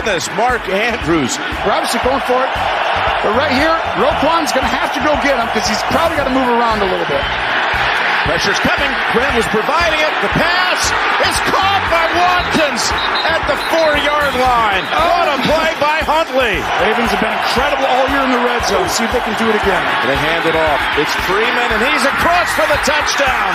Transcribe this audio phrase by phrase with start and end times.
[0.00, 1.36] goodness, Mark Andrews.
[1.60, 2.50] We're obviously going for it.
[3.20, 6.24] But right here, Roquan's going to have to go get him because he's probably got
[6.24, 7.20] to move around a little bit.
[8.24, 8.88] Pressure's coming.
[9.12, 10.08] Grant was providing it.
[10.24, 10.88] The pass
[11.20, 12.80] is caught by Watkins
[13.28, 14.88] at the four-yard line.
[14.88, 16.64] What a play by Huntley.
[16.80, 18.88] Ravens have been incredible all year in the red zone.
[18.88, 19.84] See if they can do it again.
[20.08, 20.80] They hand it off.
[20.96, 23.52] It's Freeman, and he's across for the touchdown.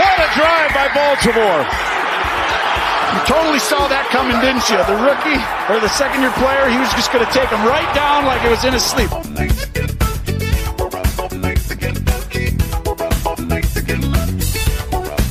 [0.00, 1.95] What a drive by Baltimore.
[3.06, 4.78] You totally saw that coming, didn't you?
[4.82, 5.38] The rookie
[5.70, 8.42] or the second year player, he was just going to take him right down like
[8.42, 9.10] it was in his sleep.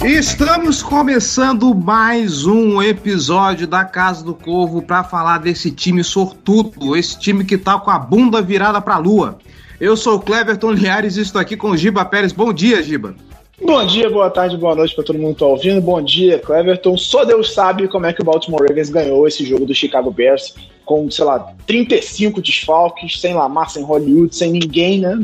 [0.01, 7.19] Estamos começando mais um episódio da Casa do Corvo para falar desse time sortudo, esse
[7.19, 9.37] time que tá com a bunda virada pra lua.
[9.81, 12.31] Eu sou o Cleverton Liares e estou aqui com o Giba Pérez.
[12.31, 13.15] Bom dia, Giba.
[13.63, 15.79] Bom dia, boa tarde, boa noite para todo mundo que tá ouvindo.
[15.79, 16.97] Bom dia, Cleverton.
[16.97, 20.53] Só Deus sabe como é que o Baltimore Ravens ganhou esse jogo do Chicago Bears
[20.83, 25.17] com, sei lá, 35 desfalques, sem Lamar, sem Hollywood, sem ninguém, né?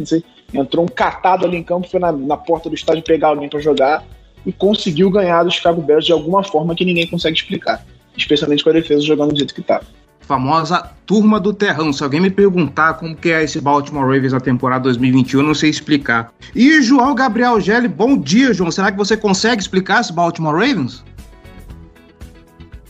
[0.53, 3.59] Entrou um catado ali em campo, foi na, na porta do estádio pegar alguém para
[3.59, 4.05] jogar
[4.45, 7.85] e conseguiu ganhar do Chicago Bears de alguma forma que ninguém consegue explicar.
[8.15, 9.81] Especialmente com a defesa jogando do jeito que tá.
[10.21, 11.91] Famosa turma do terrão.
[11.91, 15.53] Se alguém me perguntar como que é esse Baltimore Ravens na temporada 2021, eu não
[15.53, 16.33] sei explicar.
[16.55, 18.71] E João Gabriel Gelli, bom dia, João.
[18.71, 21.03] Será que você consegue explicar esse Baltimore Ravens?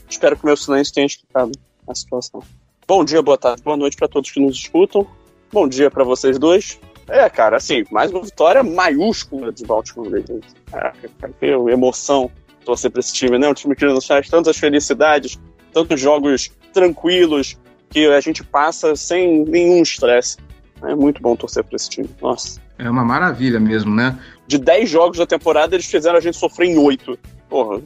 [0.10, 1.52] Espero que meu silêncio tenha explicado
[1.88, 2.44] a situação.
[2.88, 5.08] Bom dia, boa tarde, boa noite para todos que nos escutam.
[5.52, 6.80] Bom dia para vocês dois.
[7.08, 10.46] É, cara, assim, mais uma vitória maiúscula de Baltimore Ravens.
[10.72, 12.30] Ah, cara, que emoção
[12.64, 13.50] torcer para esse time, né?
[13.50, 15.40] Um time que nos traz tantas felicidades,
[15.72, 17.58] tantos jogos tranquilos
[17.90, 20.38] que a gente passa sem nenhum estresse.
[20.84, 22.10] É muito bom torcer para esse time.
[22.22, 22.60] Nossa.
[22.78, 24.18] É uma maravilha mesmo, né?
[24.48, 27.18] De 10 jogos da temporada, eles fizeram a gente sofrer em 8.
[27.48, 27.78] Porra.
[27.78, 27.82] o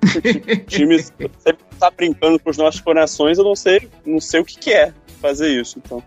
[0.66, 4.58] time sempre tá brincando com os nossos corações, eu não sei, não sei o que,
[4.58, 6.02] que é fazer isso, então.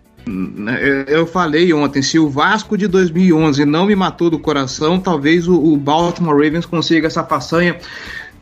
[1.08, 5.76] Eu falei ontem, se o Vasco de 2011 não me matou do coração, talvez o,
[5.76, 7.76] Baltimore Ravens consiga essa façanha.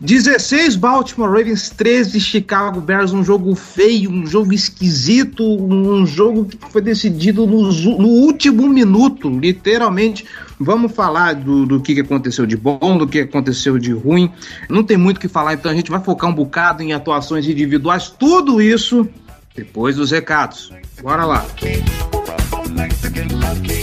[0.00, 6.56] 16 Baltimore Ravens, 13 Chicago Bears, um jogo feio, um jogo esquisito, um jogo que
[6.70, 10.24] foi decidido no, no último minuto, literalmente.
[10.58, 14.32] Vamos falar do, do que aconteceu de bom, do que aconteceu de ruim.
[14.70, 17.46] Não tem muito o que falar, então a gente vai focar um bocado em atuações
[17.46, 19.06] individuais, tudo isso
[19.54, 20.72] depois dos recados.
[21.02, 21.44] Bora lá.
[21.60, 23.79] Recados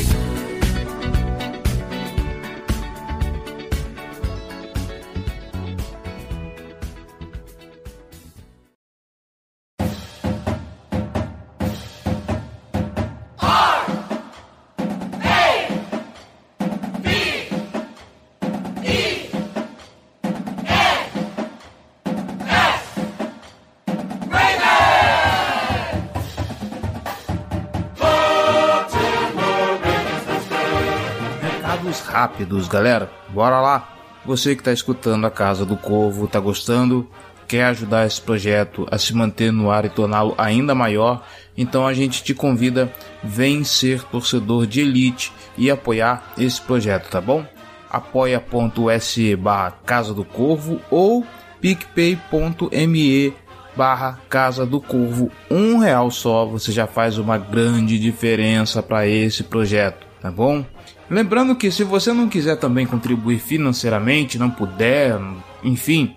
[32.27, 33.09] rápidos, galera.
[33.29, 33.93] Bora lá.
[34.25, 37.07] Você que está escutando a Casa do Corvo, está gostando,
[37.47, 41.23] quer ajudar esse projeto a se manter no ar e torná-lo ainda maior,
[41.57, 42.91] então a gente te convida,
[43.23, 47.45] vem ser torcedor de elite e apoiar esse projeto, tá bom?
[47.89, 51.25] apoia.se barra Casa do Corvo ou
[51.61, 53.33] picpay.me
[53.77, 55.31] barra Casa do Corvo.
[55.49, 60.65] Um real só, você já faz uma grande diferença para esse projeto, tá bom?
[61.09, 65.17] Lembrando que se você não quiser também contribuir financeiramente, não puder,
[65.63, 66.15] enfim,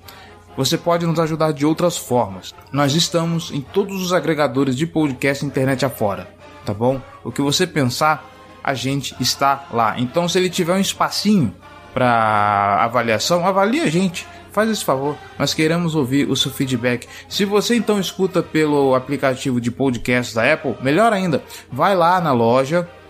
[0.57, 2.55] você pode nos ajudar de outras formas.
[2.73, 6.29] Nós estamos em todos os agregadores de podcast internet afora,
[6.67, 7.01] tá bom?
[7.23, 8.29] O que você pensar,
[8.63, 9.95] a gente está lá.
[9.99, 11.55] Então, se ele tiver um espacinho
[11.95, 14.27] para avaliação, avalie a gente.
[14.53, 17.07] Faz esse favor, nós queremos ouvir o seu feedback.
[17.29, 21.41] Se você então escuta pelo aplicativo de podcast da Apple, melhor ainda,
[21.71, 22.89] vai lá na loja,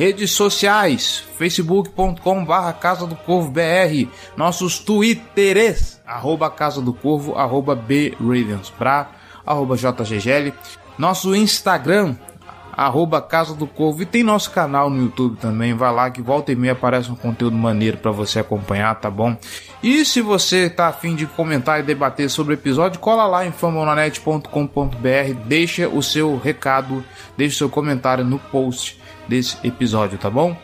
[0.00, 7.74] Redes sociais, facebook.com barra Casa do Corvo BR, nossos twitters, arroba Casa do Corvo, arroba
[7.74, 9.10] B Ravensbra,
[9.44, 10.54] arroba JGGL,
[10.96, 12.16] nosso Instagram,
[12.72, 16.50] arroba Casa do Corvo, e tem nosso canal no YouTube também, vai lá que volta
[16.50, 19.36] e meia aparece um conteúdo maneiro para você acompanhar, tá bom?
[19.82, 23.52] E se você tá afim de comentar e debater sobre o episódio, cola lá em
[23.52, 24.48] famonanet.com.br,
[25.44, 27.04] deixa o seu recado,
[27.36, 28.98] deixa o seu comentário no post
[29.30, 30.56] desse episódio, tá bom?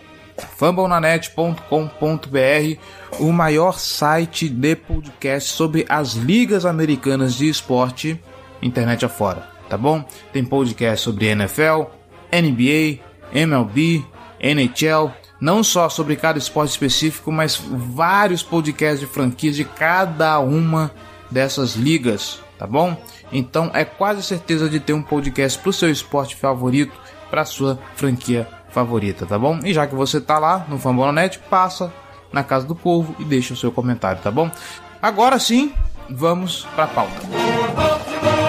[0.56, 8.20] fumblenanet.com.br, o maior site de podcast sobre as ligas americanas de esporte
[8.60, 10.04] internet afora, tá bom?
[10.32, 11.84] Tem podcast sobre NFL,
[12.32, 13.00] NBA,
[13.32, 14.04] MLB,
[14.40, 20.90] NHL, não só sobre cada esporte específico, mas vários podcasts de franquias de cada uma
[21.30, 22.96] dessas ligas, tá bom?
[23.32, 26.92] Então é quase certeza de ter um podcast para o seu esporte favorito,
[27.30, 29.58] para sua franquia favorita, tá bom?
[29.64, 31.90] E já que você tá lá no Fambonanet, passa
[32.30, 34.50] na Casa do Povo e deixa o seu comentário, tá bom?
[35.00, 35.72] Agora sim,
[36.10, 37.26] vamos para a pauta.
[37.26, 38.45] Muito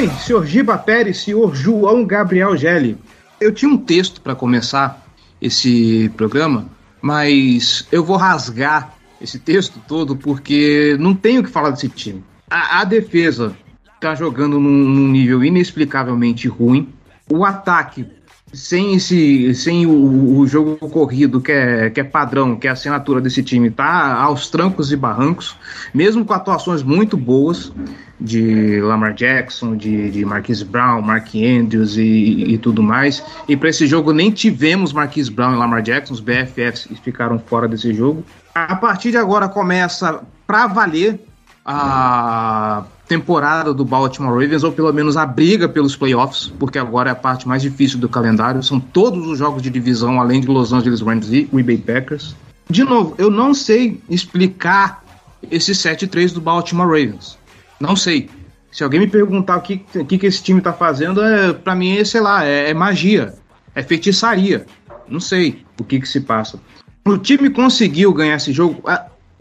[0.00, 2.96] bem, senhor Giba Pérez, senhor João Gabriel Gelli.
[3.40, 5.04] Eu tinha um texto para começar
[5.42, 6.66] esse programa,
[7.02, 12.22] mas eu vou rasgar esse texto todo porque não tenho o que falar desse time.
[12.48, 13.56] A, a defesa
[14.00, 16.90] tá jogando num, num nível inexplicavelmente ruim.
[17.28, 18.06] O ataque
[18.52, 22.74] sem esse sem o, o, jogo corrido que é, que é padrão, que é a
[22.74, 25.56] assinatura desse time, tá aos trancos e barrancos,
[25.92, 27.72] mesmo com atuações muito boas
[28.20, 33.22] de Lamar Jackson, de, de Marquise Brown, Mark Andrews e, e tudo mais.
[33.48, 37.68] E para esse jogo nem tivemos Marquise Brown e Lamar Jackson, os BFFs ficaram fora
[37.68, 38.24] desse jogo.
[38.54, 41.20] A partir de agora começa para valer
[41.64, 47.12] a temporada do Baltimore Ravens, ou pelo menos a briga pelos playoffs, porque agora é
[47.12, 48.62] a parte mais difícil do calendário.
[48.62, 52.34] São todos os jogos de divisão, além de Los Angeles Rams e Green Bay Packers.
[52.68, 55.02] De novo, eu não sei explicar
[55.50, 57.38] esse 7-3 do Baltimore Ravens.
[57.80, 58.28] Não sei.
[58.70, 61.96] Se alguém me perguntar o que, que, que esse time tá fazendo, é, para mim,
[61.96, 63.34] é, sei lá, é, é, magia,
[63.74, 64.66] é feitiçaria.
[65.08, 66.60] Não sei o que, que se passa.
[67.06, 68.82] O time conseguiu ganhar esse jogo.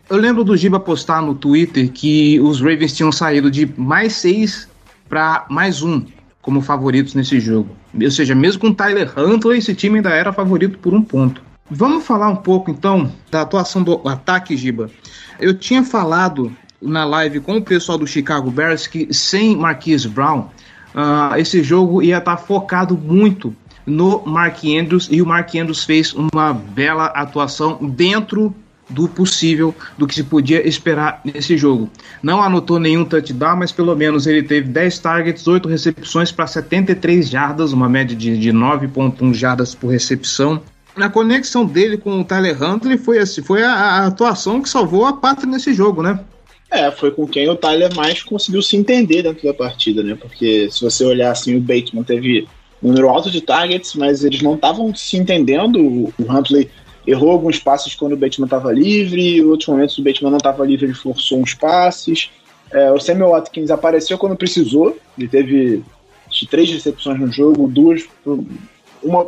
[0.09, 4.69] Eu lembro do Giba postar no Twitter que os Ravens tinham saído de mais seis
[5.09, 6.05] para mais um
[6.41, 7.75] como favoritos nesse jogo.
[7.93, 11.43] Ou seja, mesmo com Tyler Huntley, esse time ainda era favorito por um ponto.
[11.69, 14.89] Vamos falar um pouco então da atuação do ataque, Giba.
[15.37, 20.49] Eu tinha falado na live com o pessoal do Chicago Bears que sem Marquise Brown,
[20.93, 25.83] uh, esse jogo ia estar tá focado muito no Mark Andrews e o Mark Andrews
[25.83, 28.53] fez uma bela atuação dentro
[28.89, 31.89] do possível, do que se podia esperar nesse jogo.
[32.23, 37.29] Não anotou nenhum touchdown, mas pelo menos ele teve 10 targets, 8 recepções para 73
[37.29, 40.61] jardas, uma média de, de 9,1 jardas por recepção.
[40.95, 45.05] Na conexão dele com o Tyler Huntley foi, assim, foi a, a atuação que salvou
[45.05, 46.19] a pátria nesse jogo, né?
[46.69, 50.15] É, foi com quem o Tyler mais conseguiu se entender dentro da partida, né?
[50.19, 52.47] Porque se você olhar assim, o Bateman teve
[52.83, 55.79] um número alto de targets, mas eles não estavam se entendendo.
[55.79, 56.69] O Huntley
[57.05, 60.65] errou alguns passes quando o Bateman estava livre, em outros momentos o Bateman não estava
[60.65, 62.29] livre, ele forçou uns passes.
[62.69, 65.83] É, o Samuel Watkins apareceu quando precisou, ele teve
[66.49, 68.03] três recepções no jogo, duas,
[69.01, 69.25] uma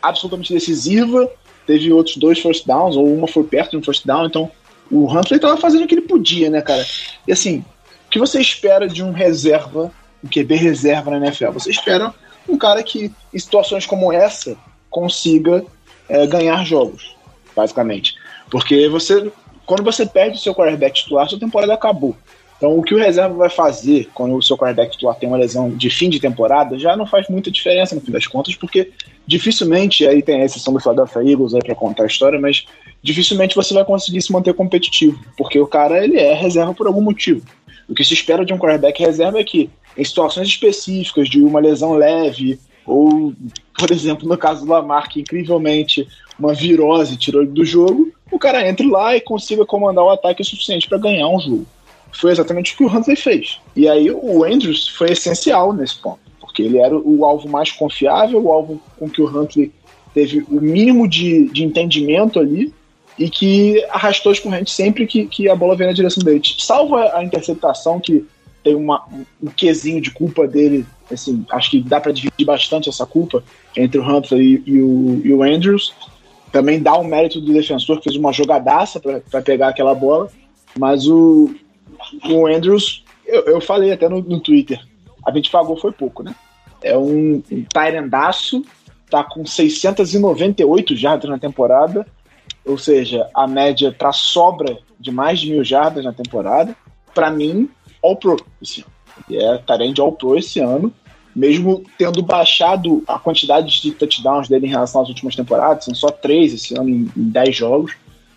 [0.00, 1.28] absolutamente decisiva,
[1.66, 4.48] teve outros dois first downs, ou uma foi perto de um first down, então
[4.90, 6.84] o Huntley estava fazendo o que ele podia, né, cara?
[7.26, 7.64] E assim,
[8.06, 11.52] o que você espera de um reserva, um QB reserva na NFL?
[11.52, 12.14] Você espera
[12.48, 14.56] um cara que, em situações como essa,
[14.88, 15.64] consiga
[16.08, 17.16] é, ganhar jogos
[17.56, 18.14] basicamente.
[18.50, 19.32] Porque você,
[19.64, 22.14] quando você perde o seu quarterback titular, sua temporada acabou.
[22.58, 25.70] Então, o que o reserva vai fazer quando o seu quarterback titular tem uma lesão
[25.70, 28.92] de fim de temporada já não faz muita diferença no fim das contas, porque
[29.26, 32.64] dificilmente, aí tem a exceção do Philadelphia Eagles aí para contar a história, mas
[33.02, 37.02] dificilmente você vai conseguir se manter competitivo, porque o cara ele é reserva por algum
[37.02, 37.46] motivo.
[37.88, 41.60] O que se espera de um quarterback reserva é que, em situações específicas, de uma
[41.60, 43.32] lesão leve, ou,
[43.78, 46.06] por exemplo, no caso do Lamar, que incrivelmente
[46.38, 50.42] uma virose tirou ele do jogo, o cara entre lá e consiga comandar o ataque
[50.42, 51.66] o suficiente para ganhar um jogo.
[52.12, 53.60] Foi exatamente o que o Huntley fez.
[53.74, 58.42] E aí o Andrews foi essencial nesse ponto, porque ele era o alvo mais confiável,
[58.42, 59.72] o alvo com que o Huntley
[60.14, 62.72] teve o mínimo de, de entendimento ali
[63.18, 66.42] e que arrastou as correntes sempre que, que a bola veio na direção dele.
[66.58, 68.26] Salvo a, interceptação, que
[68.62, 69.04] tem uma,
[69.42, 73.42] um quesinho de culpa dele, assim, acho que dá para dividir bastante essa culpa
[73.76, 75.94] entre o Humphrey e, e, o, e o Andrews.
[76.52, 80.30] Também dá um mérito do defensor, que fez uma jogadaça para pegar aquela bola,
[80.78, 81.54] mas o,
[82.28, 84.80] o Andrews, eu, eu falei até no, no Twitter,
[85.26, 86.34] a gente pagou foi pouco, né?
[86.82, 88.62] É um, um Tyrandaço,
[89.10, 92.06] tá com 698 jardas na temporada,
[92.66, 96.76] ou seja, a média para sobra de mais de mil jardas na temporada.
[97.14, 97.70] Para mim,
[98.02, 98.90] All Pro esse ano.
[99.30, 100.92] E é Tyrande All Pro esse ano,
[101.34, 106.08] mesmo tendo baixado a quantidade de touchdowns dele em relação às últimas temporadas, são só
[106.08, 107.92] três esse ano em, em dez jogos,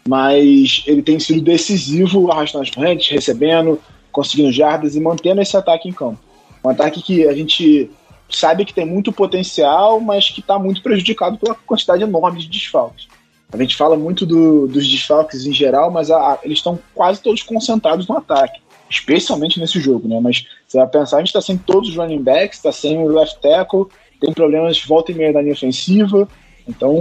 [0.07, 3.79] mas ele tem sido decisivo arrastando as correntes, recebendo,
[4.11, 6.19] conseguindo jardas e mantendo esse ataque em campo.
[6.63, 7.89] Um ataque que a gente
[8.29, 13.07] sabe que tem muito potencial, mas que está muito prejudicado pela quantidade enorme de desfalques.
[13.51, 17.21] A gente fala muito do, dos desfalques em geral, mas a, a, eles estão quase
[17.21, 20.19] todos concentrados no ataque, especialmente nesse jogo, né?
[20.21, 23.07] Mas você vai pensar, a gente está sem todos os running backs, está sem o
[23.07, 23.87] left tackle,
[24.19, 26.27] tem problemas de volta e meia da linha ofensiva.
[26.67, 26.93] Então,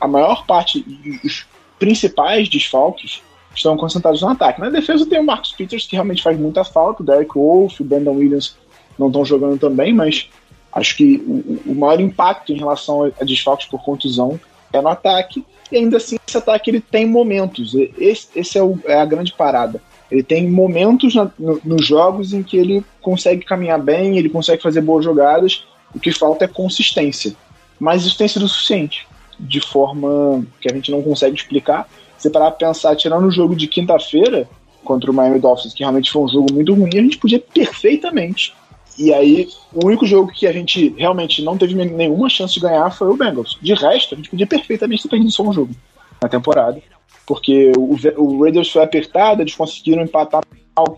[0.00, 1.44] a maior parte dos
[1.78, 3.20] principais desfalques
[3.52, 4.60] estão concentrados no ataque.
[4.60, 7.84] Na defesa tem o Marcus Peters, que realmente faz muita falta, o Derek Wolf, o
[7.84, 8.56] Brandon Williams
[8.96, 10.28] não estão jogando também, mas
[10.72, 14.38] acho que o, o maior impacto em relação a, a desfalques por contusão
[14.72, 17.74] é no ataque e ainda assim esse ataque ele tem momentos.
[17.98, 19.82] Esse, esse é, o, é, a grande parada.
[20.10, 24.62] Ele tem momentos na, no, nos jogos em que ele consegue caminhar bem, ele consegue
[24.62, 25.64] fazer boas jogadas.
[25.94, 27.34] O que falta é consistência.
[27.78, 29.06] Mas isso tem sido suficiente,
[29.38, 31.88] de forma que a gente não consegue explicar.
[32.18, 34.48] Se parar pra pensar, tirando o jogo de quinta-feira
[34.84, 38.52] contra o Miami Dolphins, que realmente foi um jogo muito ruim, a gente podia perfeitamente
[39.00, 42.90] e aí, o único jogo que a gente realmente não teve nenhuma chance de ganhar
[42.90, 43.58] foi o Bengals.
[43.62, 45.74] De resto, a gente podia perfeitamente ter perdido só um jogo
[46.22, 46.82] na temporada.
[47.26, 50.42] Porque o, o Raiders foi apertado, eles conseguiram empatar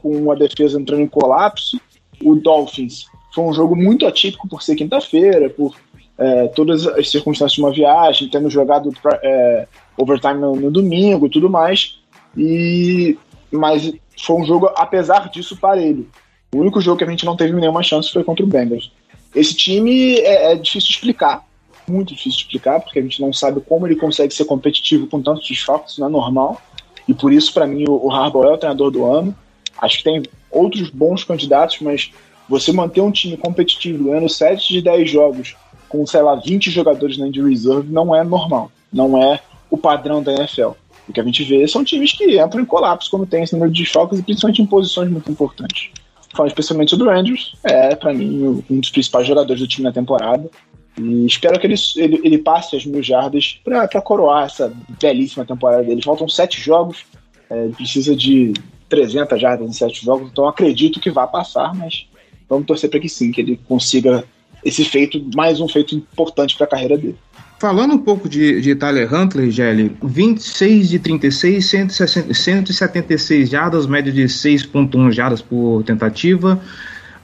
[0.00, 1.80] com a defesa entrando em colapso.
[2.24, 5.76] O Dolphins foi um jogo muito atípico por ser quinta-feira, por
[6.18, 8.90] é, todas as circunstâncias de uma viagem, tendo jogado
[9.22, 12.00] é, overtime no, no domingo e tudo mais.
[12.36, 13.16] E,
[13.48, 16.08] mas foi um jogo, apesar disso, parelho.
[16.54, 18.92] O único jogo que a gente não teve nenhuma chance foi contra o Bengals.
[19.34, 21.46] Esse time é, é difícil de explicar,
[21.88, 25.22] muito difícil de explicar, porque a gente não sabe como ele consegue ser competitivo com
[25.22, 26.60] tantos desfalques, não é normal.
[27.08, 29.34] E por isso, para mim, o, Harbaugh é o treinador do ano.
[29.80, 32.12] Acho que tem outros bons candidatos, mas
[32.46, 35.56] você manter um time competitivo ganhando 7 de 10 jogos
[35.88, 38.70] com, sei lá, 20 jogadores na injury reserve não é normal.
[38.92, 39.40] Não é
[39.70, 40.72] o padrão da NFL.
[41.08, 43.72] O que a gente vê são times que entram em colapso quando tem esse número
[43.72, 45.90] de desfalques e principalmente em posições muito importantes
[46.32, 50.50] falando especialmente do Andrews, é para mim um dos principais jogadores do time na temporada.
[50.98, 55.82] E espero que ele, ele, ele passe as mil jardas para coroar essa belíssima temporada
[55.82, 56.02] dele.
[56.02, 57.04] Faltam sete jogos,
[57.48, 58.52] é, precisa de
[58.88, 62.06] 300 jardas em sete jogos, então acredito que vai passar, mas
[62.48, 64.24] vamos torcer para que sim, que ele consiga
[64.62, 67.18] esse feito, mais um feito importante para a carreira dele.
[67.62, 74.12] Falando um pouco de, de Tyler Huntley, Gelli, 26 de 36, 160, 176 jardas, média
[74.12, 76.60] de 6.1 jardas por tentativa.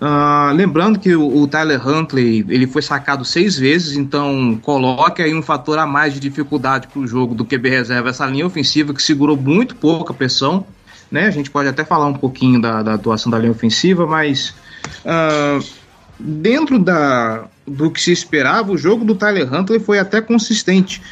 [0.00, 5.34] Uh, lembrando que o, o, Tyler Huntley ele foi sacado seis vezes, então coloque aí
[5.34, 8.10] um fator a mais de dificuldade para o jogo do QB reserva.
[8.10, 10.64] Essa linha ofensiva que segurou muito pouca pressão,
[11.10, 11.26] né?
[11.26, 14.54] A gente pode até falar um pouquinho da, da atuação da linha ofensiva, mas
[15.04, 15.66] uh,
[16.16, 21.02] dentro da, do que se esperava, o jogo do Tyler Huntley foi até consistente.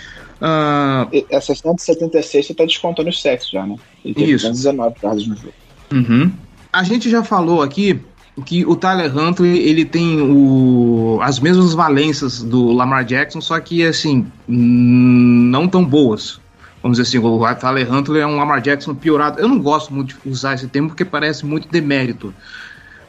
[0.40, 1.24] Uh...
[1.30, 3.76] Essa 176 você está descontando os sexos já, né?
[4.04, 4.50] Ele teve Isso.
[4.50, 5.54] 19 jardas no jogo.
[5.92, 6.32] Uhum.
[6.72, 8.00] A gente já falou aqui
[8.44, 13.84] que o Tyler Huntley ele tem o, as mesmas valências do Lamar Jackson, só que
[13.84, 16.38] assim não tão boas.
[16.82, 19.40] Vamos dizer assim, o Tyler Huntley é um Lamar Jackson piorado.
[19.40, 22.34] Eu não gosto muito de usar esse termo porque parece muito demérito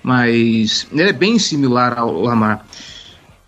[0.08, 2.66] mas ele é bem similar ao Lamar.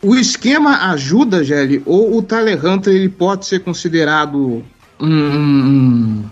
[0.02, 4.64] O esquema ajuda, Gelli, ou o Tyler Hunter ele pode ser considerado
[5.00, 6.24] um, um,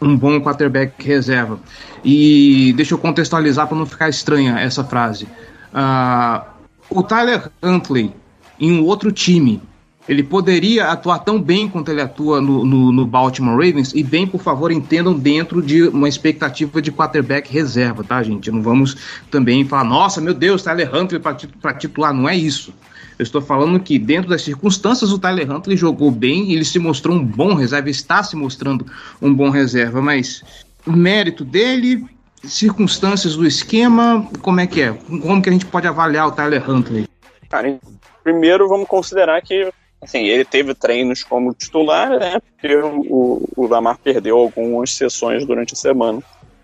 [0.00, 1.60] um bom quarterback reserva?
[2.04, 5.28] E deixa eu contextualizar para não ficar estranha essa frase.
[5.72, 6.44] Uh,
[6.90, 8.12] o Tyler Huntley
[8.58, 9.62] em um outro time
[10.08, 14.26] ele poderia atuar tão bem quanto ele atua no, no, no, Baltimore Ravens, e bem,
[14.26, 18.50] por favor, entendam dentro de uma expectativa de quarterback reserva, tá, gente?
[18.50, 18.96] Não vamos
[19.30, 22.74] também falar, nossa, meu Deus, Tyler Huntley para titular, não é isso.
[23.18, 27.16] Eu estou falando que, dentro das circunstâncias, o Tyler Huntley jogou bem, ele se mostrou
[27.16, 28.86] um bom reserva, está se mostrando
[29.20, 30.42] um bom reserva, mas
[30.86, 32.04] o mérito dele,
[32.42, 34.92] circunstâncias do esquema, como é que é?
[34.92, 37.06] Como que a gente pode avaliar o Tyler Huntley?
[37.48, 37.78] Cara,
[38.24, 39.70] primeiro vamos considerar que
[40.02, 42.40] assim, ele teve treinos como titular, né?
[42.40, 46.20] Porque o, o Lamar perdeu algumas sessões durante a semana.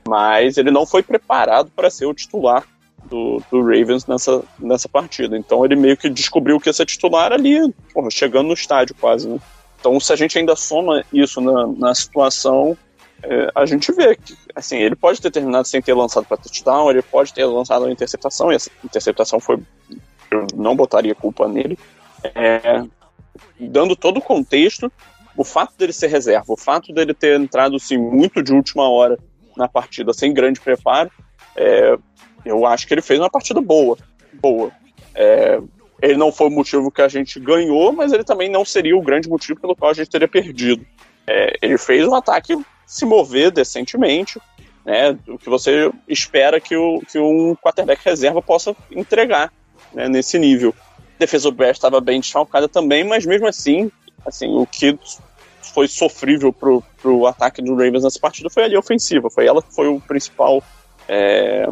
[0.09, 2.64] Mas ele não foi preparado para ser o titular
[3.05, 5.37] do, do, Ravens nessa, nessa partida.
[5.37, 9.28] Então ele meio que descobriu que ia ser titular ali, porra, chegando no estádio quase,
[9.28, 9.38] né?
[9.81, 12.76] Então se a gente ainda soma isso na, na situação,
[13.23, 16.90] é, a gente vê que assim, ele pode ter terminado sem ter lançado para touchdown,
[16.90, 19.61] ele pode ter lançado uma interceptação, e essa interceptação foi.
[20.31, 21.78] Eu não botaria culpa nele.
[22.35, 22.83] É,
[23.59, 24.93] dando todo o contexto,
[25.37, 29.19] o fato dele ser reserva, o fato dele ter entrado assim, muito de última hora
[29.57, 31.11] na partida, sem grande preparo,
[31.57, 31.97] é,
[32.45, 33.97] eu acho que ele fez uma partida boa.
[34.35, 34.71] Boa.
[35.14, 35.61] É,
[36.00, 39.02] ele não foi o motivo que a gente ganhou, mas ele também não seria o
[39.02, 40.87] grande motivo pelo qual a gente teria perdido.
[41.26, 44.40] É, ele fez um ataque se mover decentemente,
[44.85, 49.52] né, o que você espera que, o, que um quarterback reserva possa entregar
[49.92, 50.75] né, nesse nível.
[50.97, 53.90] A defesa do estava bem desfalcada também, mas mesmo assim,
[54.25, 54.99] assim o que
[55.75, 59.28] foi sofrível pro, pro ataque do Ravens nessa partida foi a linha ofensiva.
[59.28, 60.62] Foi ela que foi o principal
[61.07, 61.68] é,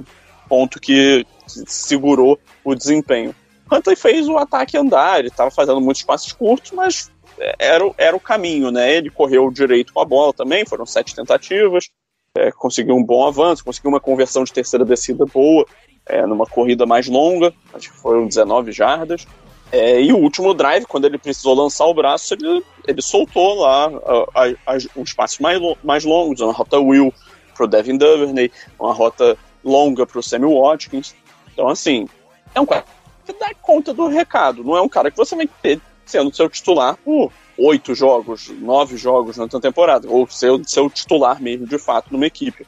[0.48, 3.34] ponto que segurou o desempenho.
[3.70, 7.10] Huntley fez o ataque andar, ele estava fazendo muitos passes curtos, mas
[7.58, 8.94] era, era o caminho, né?
[8.94, 11.88] Ele correu direito com a bola também, foram sete tentativas,
[12.36, 15.66] é, conseguiu um bom avanço, conseguiu uma conversão de terceira descida boa,
[16.06, 19.26] é, numa corrida mais longa, acho que foram 19 jardas.
[19.72, 23.86] É, e o último drive, quando ele precisou lançar o braço, ele, ele soltou lá
[23.86, 27.12] a, a, a, os passos mais, mais longos, uma rota Will
[27.54, 29.36] para o Devin Duvernay, uma rota
[29.66, 31.14] longa para o Sammy Watkins.
[31.52, 32.08] Então, assim,
[32.54, 32.85] é um cara
[33.26, 34.62] que dá conta do recado.
[34.62, 38.96] Não é um cara que você vai ter sendo seu titular por oito jogos, nove
[38.96, 42.66] jogos na temporada, ou ser seu titular mesmo, de fato, numa equipe.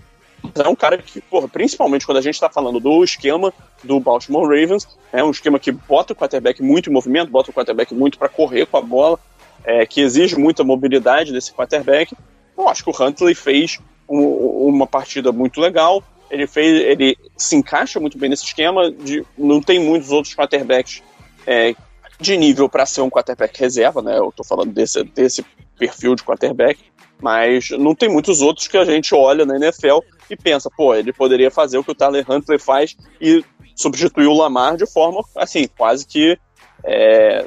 [0.54, 4.46] É um cara que, porra, principalmente quando a gente está falando do esquema do Baltimore
[4.46, 8.18] Ravens, é um esquema que bota o quarterback muito em movimento, bota o quarterback muito
[8.18, 9.18] para correr com a bola,
[9.64, 12.16] é, que exige muita mobilidade desse quarterback.
[12.56, 14.20] Eu acho que o Huntley fez um,
[14.68, 18.90] uma partida muito legal, ele fez, ele se encaixa muito bem nesse esquema.
[18.90, 21.02] De, não tem muitos outros quarterbacks
[21.46, 21.74] é,
[22.20, 24.18] de nível para ser um quarterback reserva, né?
[24.18, 25.44] Eu tô falando desse, desse
[25.78, 26.80] perfil de quarterback,
[27.20, 31.12] mas não tem muitos outros que a gente olha na NFL e pensa, pô, ele
[31.12, 35.68] poderia fazer o que o Tyler Huntley faz e substituir o Lamar de forma, assim,
[35.76, 36.38] quase que
[36.84, 37.46] é,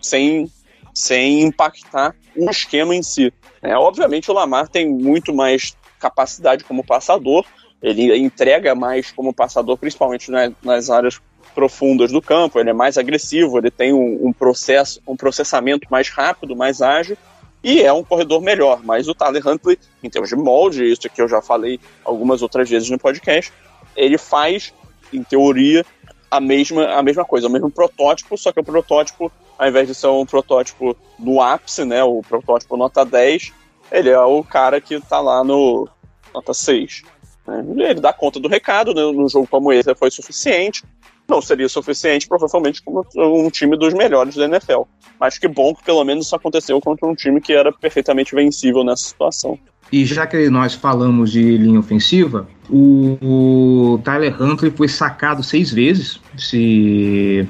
[0.00, 0.50] sem,
[0.94, 3.32] sem impactar o esquema em si.
[3.60, 7.44] É, obviamente o Lamar tem muito mais capacidade como passador,
[7.82, 11.20] ele entrega mais como passador, principalmente né, nas áreas
[11.54, 16.08] profundas do campo, ele é mais agressivo, ele tem um, um, processo, um processamento mais
[16.08, 17.16] rápido, mais ágil,
[17.62, 18.80] e é um corredor melhor.
[18.82, 22.68] Mas o Tyler Huntley, em termos de molde, isso que eu já falei algumas outras
[22.68, 23.52] vezes no podcast,
[23.96, 24.72] ele faz,
[25.12, 25.84] em teoria,
[26.30, 29.94] a mesma, a mesma coisa, o mesmo protótipo, só que o protótipo, ao invés de
[29.94, 33.52] ser um protótipo no ápice, né, o protótipo nota 10,
[33.90, 35.86] ele é o cara que está lá no
[36.32, 37.02] nota 6.
[37.46, 39.02] Ele dá conta do recado, né?
[39.02, 40.84] no jogo como esse foi suficiente.
[41.28, 44.82] Não seria suficiente, provavelmente, como um time dos melhores da NFL.
[45.18, 48.84] Mas que bom que pelo menos isso aconteceu contra um time que era perfeitamente vencível
[48.84, 49.58] nessa situação.
[49.90, 56.20] E já que nós falamos de linha ofensiva, o, Tyler Huntley foi sacado seis vezes,
[56.36, 57.46] se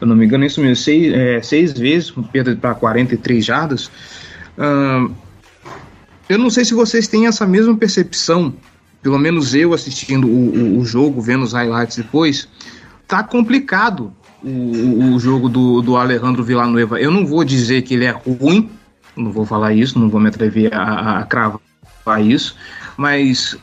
[0.00, 3.44] eu não me engano, é isso mesmo, seis, é, seis vezes, com perda para 43
[3.44, 3.90] jardas.
[6.28, 8.54] Eu não sei se vocês têm essa mesma percepção
[9.02, 12.48] pelo menos eu assistindo o, o, o jogo, vendo os highlights depois,
[13.06, 14.12] tá complicado
[14.42, 17.00] o, o, jogo do, do Alejandro Villanueva.
[17.00, 18.70] Eu não vou dizer que ele é ruim,
[19.16, 21.60] não vou falar isso, não vou me atrever a, a cravar
[22.20, 22.56] isso,
[22.96, 23.56] mas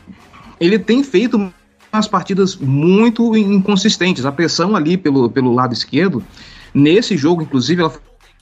[0.60, 1.52] ele tem feito
[1.92, 4.26] umas partidas muito inconsistentes.
[4.26, 6.24] A pressão ali pelo, pelo lado esquerdo,
[6.74, 7.94] nesse jogo, inclusive, ela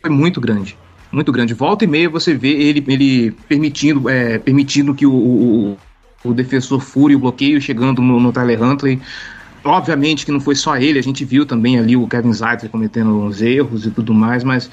[0.01, 0.77] foi muito grande.
[1.11, 1.53] Muito grande.
[1.53, 5.77] Volta e meia você vê ele, ele permitindo, é, permitindo que o, o,
[6.27, 8.99] o defensor fure o bloqueio chegando no, no Tyler Huntley.
[9.63, 13.09] Obviamente que não foi só ele, a gente viu também ali o Kevin Zeitler cometendo
[13.09, 14.69] uns erros e tudo mais, mas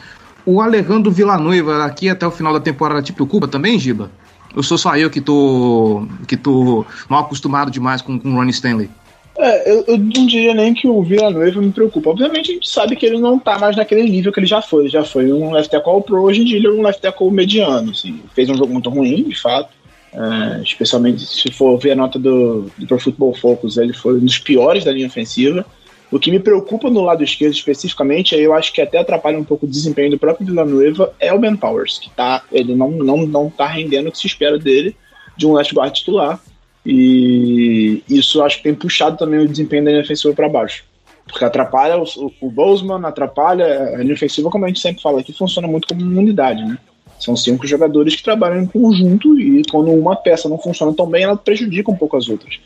[0.47, 4.11] o Alejandro Villanueva aqui até o final da temporada te preocupa também, Giba?
[4.55, 8.53] Eu sou só eu que tô, que tô mal acostumado demais com, com o Ronnie
[8.53, 8.89] Stanley?
[9.37, 12.11] É, eu, eu, não diria nem que o Villanueva me preocupa.
[12.11, 14.83] Obviamente a gente sabe que ele não tá mais naquele nível que ele já foi.
[14.83, 17.33] Ele já foi um left tackle pro, hoje em dia ele é um left tackle
[17.33, 17.91] mediano.
[17.91, 18.21] Assim.
[18.33, 19.71] Fez um jogo muito ruim, de fato.
[20.15, 24.25] Uh, especialmente se for ver a nota do, do Pro Football Focus, ele foi um
[24.25, 25.67] dos piores da linha ofensiva.
[26.11, 29.67] O que me preocupa no lado esquerdo especificamente, eu acho que até atrapalha um pouco
[29.67, 33.51] o desempenho do próprio Villanueva, é o Ben Powers, que tá, ele não, não, não
[33.51, 34.95] tá rendendo o que se espera dele
[35.37, 36.39] de um left guard titular.
[36.87, 40.85] E isso acho que tem puxado também o desempenho da linha ofensiva para baixo.
[41.27, 45.19] Porque atrapalha o, o, o Bozeman, atrapalha a linha ofensiva, como a gente sempre fala
[45.19, 46.79] aqui, funciona muito como uma unidade, né?
[47.19, 51.25] São cinco jogadores que trabalham em conjunto e quando uma peça não funciona tão bem,
[51.25, 52.61] ela prejudica um pouco as outras.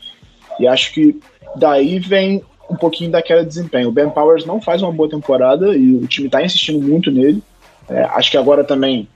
[0.59, 1.19] E acho que
[1.55, 3.89] daí vem um pouquinho daquela desempenho.
[3.89, 7.41] O Ben Powers não faz uma boa temporada e o time está insistindo muito nele.
[7.89, 9.07] É, acho que agora também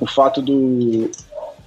[0.00, 1.10] o fato do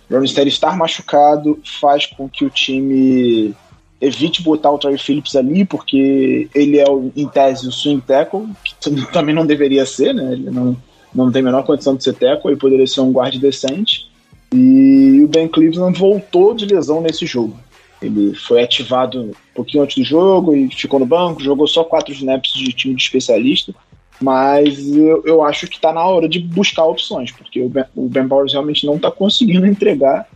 [0.10, 3.54] Ronstead estar machucado faz com que o time
[4.02, 6.86] evite botar o Trey Phillips ali, porque ele é,
[7.16, 8.74] em tese, o swing tackle, que
[9.12, 10.32] também não deveria ser, né?
[10.32, 10.78] Ele não,
[11.14, 14.10] não tem a menor condição de ser tackle, ele poderia ser um guarda decente.
[14.54, 17.58] E o Ben Cleveland voltou de lesão nesse jogo.
[18.02, 22.14] Ele foi ativado um pouquinho antes do jogo e ficou no banco, jogou só quatro
[22.14, 23.74] snaps de time de especialista.
[24.22, 28.10] Mas eu, eu acho que está na hora de buscar opções, porque o Ben, o
[28.10, 30.28] ben realmente não está conseguindo entregar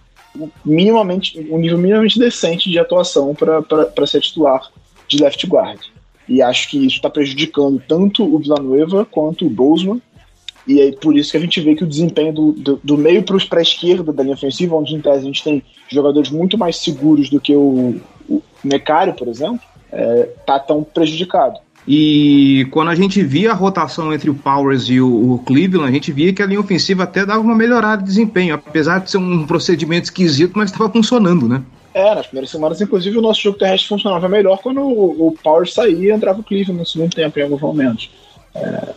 [0.65, 4.69] minimamente, um nível minimamente decente de atuação para ser titular
[5.07, 5.79] de left guard.
[6.27, 10.01] E acho que isso está prejudicando tanto o Villanueva quanto o Bozeman.
[10.67, 13.23] E é por isso que a gente vê que o desempenho do, do, do meio
[13.23, 16.77] para a esquerda da linha ofensiva, onde em tese a gente tem jogadores muito mais
[16.77, 17.99] seguros do que o,
[18.29, 19.59] o Mecário, por exemplo,
[19.91, 21.59] é, tá tão prejudicado.
[21.85, 25.91] E quando a gente via a rotação entre o Powers e o, o, Cleveland, a
[25.91, 29.17] gente via que a linha ofensiva até dava uma melhorada de desempenho, apesar de ser
[29.17, 31.61] um procedimento esquisito, mas estava funcionando, né?
[31.93, 35.73] É, nas primeiras semanas, inclusive, o nosso jogo terrestre funcionava melhor quando o, o Powers
[35.73, 38.09] saía e entrava o Cleveland no segundo tempo, em alguns momentos.
[38.55, 38.93] É,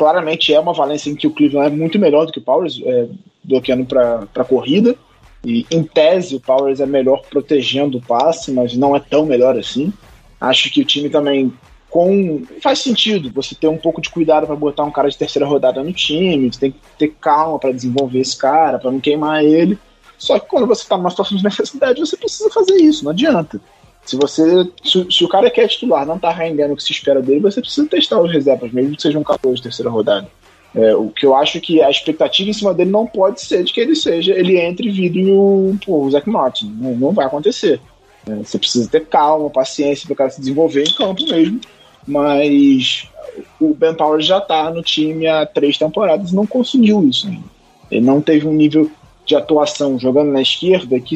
[0.00, 2.80] claramente é uma valência em que o Cleveland é muito melhor do que o Powers,
[2.82, 3.06] é,
[3.44, 4.96] bloqueando para corrida.
[5.44, 9.58] E em tese, o Powers é melhor protegendo o passe, mas não é tão melhor
[9.58, 9.92] assim.
[10.40, 11.52] Acho que o time também
[11.90, 15.46] com faz sentido você ter um pouco de cuidado para botar um cara de terceira
[15.46, 19.44] rodada no time, você tem que ter calma para desenvolver esse cara, para não queimar
[19.44, 19.78] ele.
[20.16, 23.60] Só que quando você está numa situação de necessidade, você precisa fazer isso, não adianta.
[24.10, 27.22] Se você se, se o cara quer titular, não está rendendo o que se espera
[27.22, 30.26] dele, você precisa testar os reservas, mesmo que seja um 14 de terceira rodada.
[30.74, 33.62] É, o que eu acho é que a expectativa em cima dele não pode ser
[33.62, 36.74] de que ele seja, ele entre e vire o, pô, o Zach Martin.
[36.76, 37.80] Não, não vai acontecer.
[38.28, 41.60] É, você precisa ter calma, paciência para o cara se desenvolver em campo mesmo.
[42.04, 43.08] Mas
[43.60, 47.30] o Ben Powers já está no time há três temporadas e não conseguiu isso.
[47.88, 48.90] Ele não teve um nível
[49.30, 51.14] de atuação jogando na esquerda que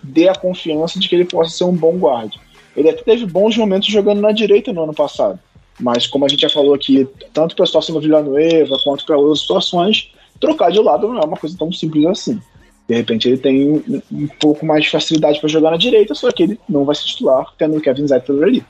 [0.00, 2.34] dê a confiança de que ele possa ser um bom guarda.
[2.76, 5.40] Ele até teve bons momentos jogando na direita no ano passado.
[5.80, 9.18] Mas como a gente já falou aqui, tanto para a situação do Villanueva quanto para
[9.18, 12.40] outras situações, trocar de lado não é uma coisa tão simples assim.
[12.88, 16.30] De repente ele tem um, um pouco mais de facilidade para jogar na direita, só
[16.30, 18.64] que ele não vai se titular tendo o Kevin Zettler ali.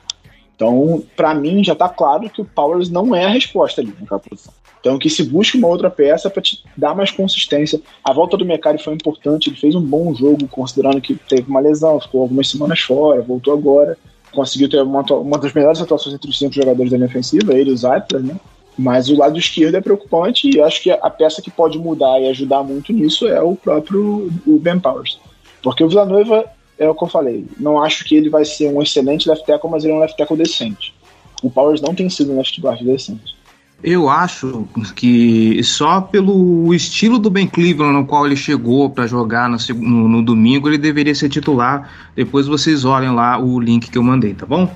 [0.63, 4.21] Então, para mim, já está claro que o Powers não é a resposta ali naquela
[4.21, 4.55] posição.
[4.79, 7.81] Então, que se busque uma outra peça para te dar mais consistência.
[8.05, 11.59] A volta do Mecari foi importante, ele fez um bom jogo, considerando que teve uma
[11.59, 13.99] lesão, ficou algumas semanas fora, voltou agora,
[14.33, 17.71] conseguiu ter uma, uma das melhores atuações entre os cinco jogadores da linha ofensiva, ele
[17.71, 18.37] e o Zeitler, né?
[18.79, 22.29] Mas o lado esquerdo é preocupante e acho que a peça que pode mudar e
[22.29, 25.19] ajudar muito nisso é o próprio o Ben Powers.
[25.61, 26.45] Porque o Villanueva,
[26.79, 29.71] é o que eu falei, não acho que ele vai ser um excelente left tackle,
[29.71, 30.95] mas ele é um left tackle decente.
[31.43, 33.37] O Powers não tem sido um left guard decente.
[33.83, 39.49] Eu acho que só pelo estilo do Ben Cleveland no qual ele chegou para jogar
[39.49, 41.91] no, no, no, domingo, ele deveria ser titular.
[42.15, 44.71] Depois vocês olhem lá o link que eu mandei, tá bom?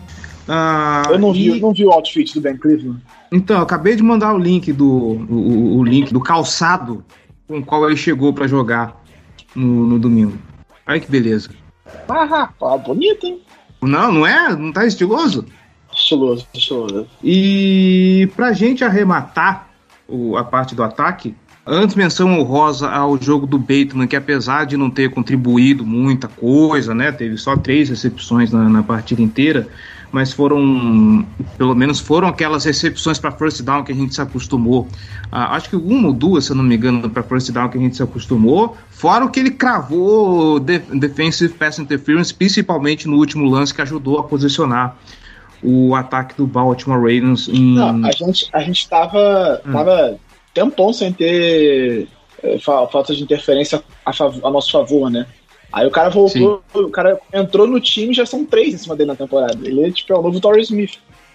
[0.49, 1.61] Ah, eu não vi, e...
[1.61, 3.01] não vi o outfit do Ben Cleveland.
[3.31, 7.05] Então, eu acabei de mandar o link do o, o link do calçado
[7.47, 9.01] com o qual ele chegou para jogar
[9.55, 10.37] no, no, domingo.
[10.87, 11.51] Olha que beleza.
[12.09, 13.41] Ah, rapaz, bonito, hein?
[13.83, 14.55] Não, não é?
[14.55, 15.45] Não tá estiloso?
[15.93, 17.07] Estiloso, estiloso.
[17.23, 19.69] E pra gente arrematar
[20.09, 21.35] o, a parte do ataque,
[21.69, 26.95] Antes menção honrosa ao jogo do Bateman, que apesar de não ter contribuído muita coisa,
[26.95, 29.67] né, teve só três recepções na, na partida inteira,
[30.13, 31.27] mas foram,
[31.59, 34.87] pelo menos foram aquelas recepções para first down que a gente se acostumou.
[35.31, 37.79] Ah, acho que uma ou duas, se eu não me engano, para first down que
[37.79, 38.77] a gente se acostumou.
[38.91, 44.19] Fora o que ele cravou de, defensive pass interference, principalmente no último lance que ajudou
[44.19, 44.97] a posicionar
[45.63, 47.75] o ataque do Baltimore Ravens em...
[47.75, 49.73] Não, a gente a gente estava hum.
[49.73, 50.19] tava
[50.55, 52.09] tempão sem ter
[52.43, 55.27] é, falta de interferência a, a nosso favor, né?
[55.77, 56.81] Aí o cara voltou, Sim.
[56.81, 59.59] o cara entrou no time já são três em cima dele na temporada.
[59.63, 60.95] Ele é tipo é o novo Torres Smith.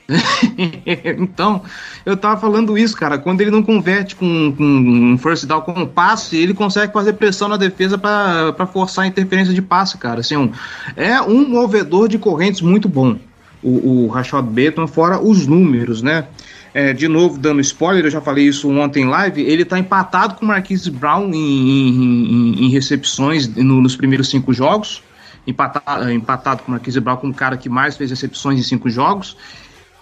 [1.19, 1.62] então,
[2.04, 3.19] eu tava falando isso, cara.
[3.19, 7.13] Quando ele não converte com, com um first down com um passe, ele consegue fazer
[7.13, 10.21] pressão na defesa para forçar a interferência de passe, cara.
[10.21, 10.51] Assim, um,
[10.95, 13.17] é um movedor de correntes muito bom.
[13.62, 16.25] o, o Rashad Bateman, fora os números, né?
[16.73, 20.36] É, de novo, dando spoiler, eu já falei isso ontem em live, ele tá empatado
[20.36, 25.03] com o Marquise Brown em, em, em recepções no, nos primeiros cinco jogos,
[25.45, 28.89] empatado, empatado com o Marquise Brown como o cara que mais fez recepções em cinco
[28.89, 29.36] jogos,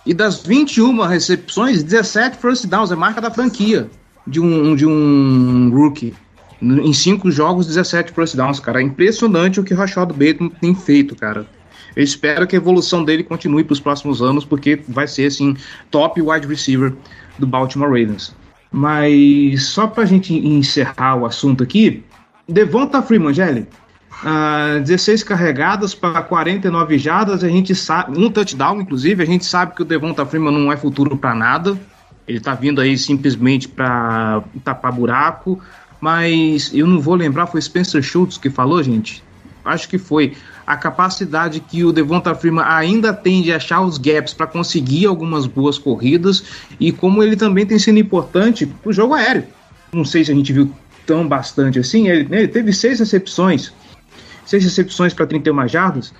[0.05, 3.89] e das 21 recepções, 17 first downs, é marca da franquia
[4.25, 6.13] de um, de um rookie.
[6.61, 8.81] Em cinco jogos, 17 first downs, cara.
[8.81, 11.45] É impressionante o que o Rashad Bateman tem feito, cara.
[11.95, 15.55] Eu espero que a evolução dele continue para os próximos anos, porque vai ser, assim,
[15.91, 16.93] top wide receiver
[17.37, 18.35] do Baltimore Ravens.
[18.71, 22.03] Mas só para a gente encerrar o assunto aqui,
[22.47, 23.67] Devonta Freeman, Gelli,
[24.23, 29.75] uh, 16 carregadas para 49 jardas, a gente sabe, um touchdown, inclusive, a gente sabe
[29.75, 31.79] que o Devonta Freeman não é futuro para nada,
[32.27, 35.59] ele tá vindo aí simplesmente para tapar buraco,
[35.99, 39.23] mas eu não vou lembrar, foi Spencer Schultz que falou, gente?
[39.65, 40.35] Acho que foi
[40.69, 45.47] a capacidade que o Devonta Freeman ainda tem de achar os gaps para conseguir algumas
[45.47, 46.43] boas corridas
[46.79, 49.45] e como ele também tem sido importante para o jogo aéreo.
[49.91, 50.71] Não sei se a gente viu
[51.07, 52.07] tão bastante assim.
[52.07, 53.73] Ele, ele teve seis recepções,
[54.45, 56.13] seis recepções para 31 jardas.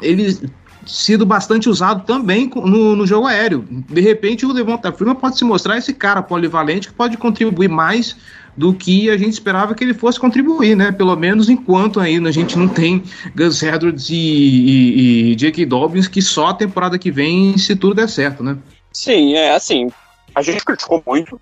[0.00, 0.38] Ele
[0.86, 3.66] sido bastante usado também no, no, jogo aéreo.
[3.70, 8.16] De repente, o Devonta Freeman pode se mostrar esse cara polivalente que pode contribuir mais
[8.56, 10.90] do que a gente esperava que ele fosse contribuir, né?
[10.90, 13.02] Pelo menos enquanto ainda a gente não tem
[13.34, 15.66] Gus Edwards e, e, e J.K.
[15.66, 18.56] Dobbins, que só a temporada que vem, se tudo der certo, né?
[18.92, 19.90] Sim, é assim.
[20.34, 21.38] A gente criticou muito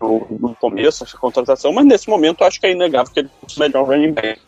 [0.00, 3.56] no, no começo essa contratação, mas nesse momento acho que é inegável que ele fosse
[3.56, 4.40] o melhor running back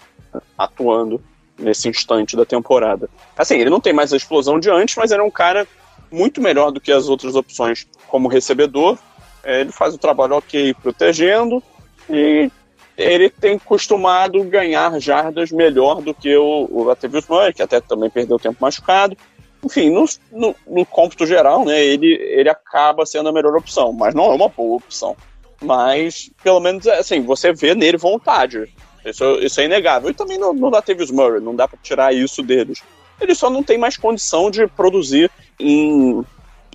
[0.59, 1.23] atuando
[1.59, 3.09] nesse instante da temporada.
[3.37, 5.67] Assim, ele não tem mais a explosão de antes, mas ele é um cara
[6.11, 8.99] muito melhor do que as outras opções como recebedor
[9.47, 11.63] é, ele faz o trabalho ok protegendo
[12.11, 12.51] e
[12.99, 18.11] ele tem costumado ganhar jardas melhor do que o, o Latavius Murray, que até também
[18.11, 19.17] perdeu tempo machucado.
[19.65, 24.15] Enfim, no, no, no cômputo geral, né, ele, ele acaba sendo a melhor opção, mas
[24.15, 25.17] não é uma boa opção.
[25.63, 28.75] Mas, pelo menos, assim, você vê nele vontade.
[29.07, 30.11] Isso, isso é inegável.
[30.11, 32.83] E também no, no Latavius Murray, não dá para tirar isso deles.
[33.21, 36.25] Ele só não tem mais condição de produzir em,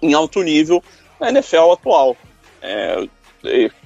[0.01, 0.83] em alto nível
[1.19, 2.17] na NFL atual
[2.61, 3.07] é,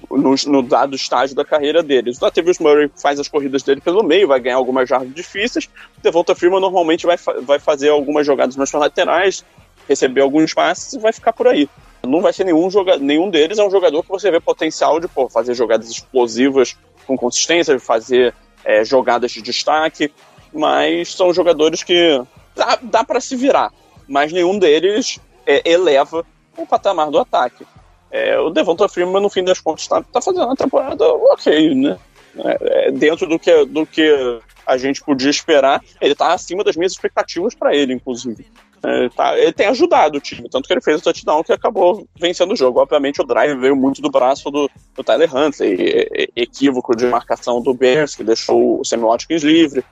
[0.09, 2.17] no, no, dado estágio da carreira deles.
[2.17, 5.65] O Latavius Murray faz as corridas dele pelo meio, vai ganhar algumas jardas difíceis.
[5.97, 9.45] O Devonta Freeman normalmente vai, vai fazer algumas jogadas nas laterais,
[9.87, 11.69] receber alguns passes e vai ficar por aí.
[12.05, 15.07] Não vai ser nenhum, joga nenhum deles é um jogador que você vê potencial de
[15.07, 20.11] pô, fazer jogadas explosivas com consistência, fazer é, jogadas de destaque,
[20.53, 22.21] mas são jogadores que
[22.55, 23.71] dá, dá para se virar,
[24.07, 26.25] mas nenhum deles é, eleva
[26.57, 27.65] o patamar do ataque.
[28.09, 31.97] É, o Devonta Freeman, no fim das contas, está tá fazendo uma temporada ok, né?
[32.37, 36.75] É, é, dentro do que, do que a gente podia esperar, ele está acima das
[36.75, 38.45] minhas expectativas para ele, inclusive.
[38.83, 42.07] É, tá, ele tem ajudado o time, tanto que ele fez o touchdown que acabou
[42.19, 42.79] vencendo o jogo.
[42.79, 47.73] Obviamente, o drive veio muito do braço do, do Tyler Huntley, equívoco de marcação do
[47.73, 49.83] Bears, que deixou o Sammy Watkins livre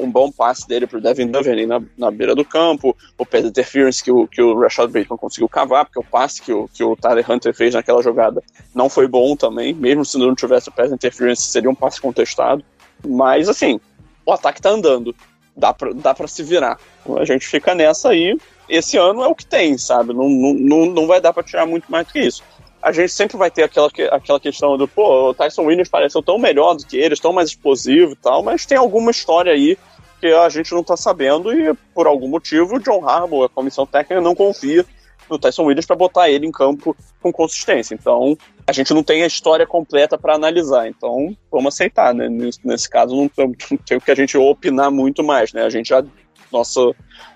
[0.00, 4.02] um bom passe dele pro Devin Duvernay na, na beira do campo, o pass interference
[4.02, 6.96] que o, que o Rashad Bateman conseguiu cavar, porque o passe que o, que o
[6.96, 8.42] Tyler Hunter fez naquela jogada
[8.74, 12.64] não foi bom também, mesmo se não tivesse o pass interference, seria um passe contestado.
[13.04, 13.80] Mas, assim,
[14.24, 15.14] o ataque tá andando,
[15.58, 16.78] dá pra, dá pra se virar.
[17.18, 20.14] A gente fica nessa aí, esse ano é o que tem, sabe?
[20.14, 22.42] Não, não, não vai dar para tirar muito mais do que isso
[22.82, 26.38] a gente sempre vai ter aquela, aquela questão do, pô, o Tyson Williams pareceu tão
[26.38, 29.76] melhor do que eles, tão mais explosivo e tal, mas tem alguma história aí
[30.20, 33.86] que a gente não tá sabendo e, por algum motivo, o John Harbaugh, a comissão
[33.86, 34.84] técnica, não confia
[35.28, 37.94] no Tyson Williams para botar ele em campo com consistência.
[37.94, 38.36] Então,
[38.68, 40.86] a gente não tem a história completa para analisar.
[40.88, 42.28] Então, vamos aceitar, né?
[42.28, 45.62] Nesse, nesse caso, não tem, não tem o que a gente opinar muito mais, né?
[45.62, 46.04] A gente já.
[46.52, 46.80] Nossa,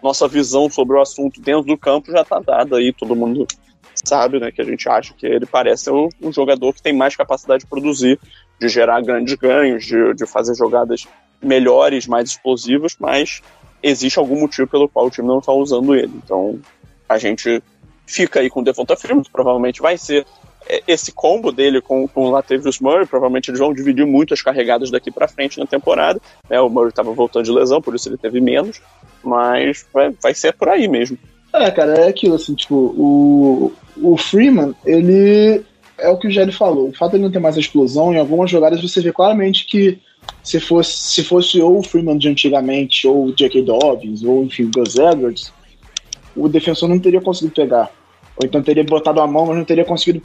[0.03, 3.47] nossa visão sobre o assunto dentro do campo já tá dada aí, todo mundo
[4.05, 7.15] sabe, né, que a gente acha que ele parece um, um jogador que tem mais
[7.15, 8.19] capacidade de produzir,
[8.59, 11.07] de gerar grandes ganhos, de, de fazer jogadas
[11.43, 13.43] melhores, mais explosivas, mas
[13.83, 16.13] existe algum motivo pelo qual o time não está usando ele.
[16.25, 16.59] Então
[17.07, 17.63] a gente
[18.07, 20.27] fica aí com o Devonta Freeman, provavelmente vai ser
[20.87, 24.91] esse combo dele com, com o Latavius Murray, provavelmente eles vão dividir muito as carregadas
[24.91, 26.21] daqui para frente na temporada.
[26.49, 26.61] Né?
[26.61, 28.81] O Murray estava voltando de lesão, por isso ele teve menos,
[29.23, 31.19] mas vai, vai ser por aí mesmo.
[31.53, 35.63] É, cara, é aquilo, assim, tipo, o, o Freeman, ele
[35.99, 36.89] é o que o Jerry falou.
[36.89, 39.67] O fato de ele não ter mais a explosão, em algumas jogadas você vê claramente
[39.67, 39.99] que
[40.43, 43.63] se fosse, se fosse ou o Freeman de antigamente, ou o J.K.
[43.63, 45.53] Dobbins, ou enfim, o Gus Edwards,
[46.35, 47.91] o defensor não teria conseguido pegar.
[48.37, 50.25] Ou então teria botado a mão, mas não teria conseguido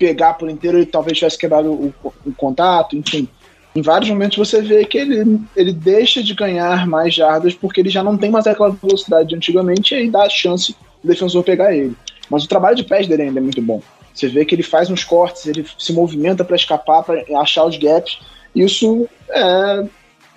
[0.00, 3.28] pegar por inteiro e talvez tivesse quebrado o, o contato, enfim.
[3.76, 7.90] em vários momentos você vê que ele, ele deixa de ganhar mais jardas porque ele
[7.90, 11.44] já não tem mais aquela velocidade de antigamente e aí dá a chance do defensor
[11.44, 11.94] pegar ele.
[12.30, 13.82] Mas o trabalho de pés dele ainda é muito bom.
[14.14, 17.76] Você vê que ele faz uns cortes, ele se movimenta para escapar, para achar os
[17.76, 18.18] gaps.
[18.54, 19.84] Isso é,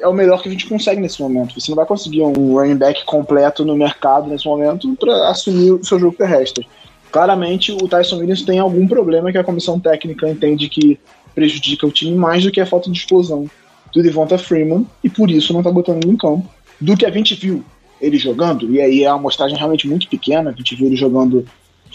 [0.02, 1.60] é o melhor que a gente consegue nesse momento.
[1.60, 5.86] Você não vai conseguir um running back completo no mercado nesse momento para assumir o
[5.86, 6.68] seu jogo terrestre.
[7.14, 11.00] Claramente, o Tyson Williams tem algum problema que a comissão técnica entende que
[11.36, 13.48] prejudica o time mais do que a falta de explosão
[13.94, 16.50] do Devonta Freeman e por isso não está botando ele em campo.
[16.82, 17.64] Do que a gente viu
[18.02, 21.46] ele jogando, e aí é uma amostragem realmente muito pequena, a gente viu ele jogando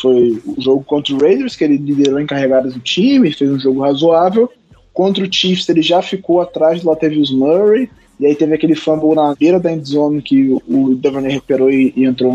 [0.00, 3.80] foi o jogo contra o Raiders, que ele liderou encarregadas do time, fez um jogo
[3.80, 4.48] razoável.
[4.94, 9.16] Contra o Chiefs, ele já ficou atrás do Latavius Murray, e aí teve aquele fumble
[9.16, 12.32] na beira da endzone que o Devontae recuperou e, e entrou,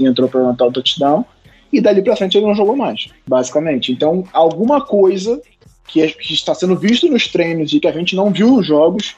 [0.00, 1.26] entrou para levantar o touchdown.
[1.72, 3.90] E dali para frente ele não jogou mais, basicamente.
[3.92, 5.40] Então, alguma coisa
[5.88, 8.66] que, é, que está sendo visto nos treinos e que a gente não viu nos
[8.66, 9.16] jogos,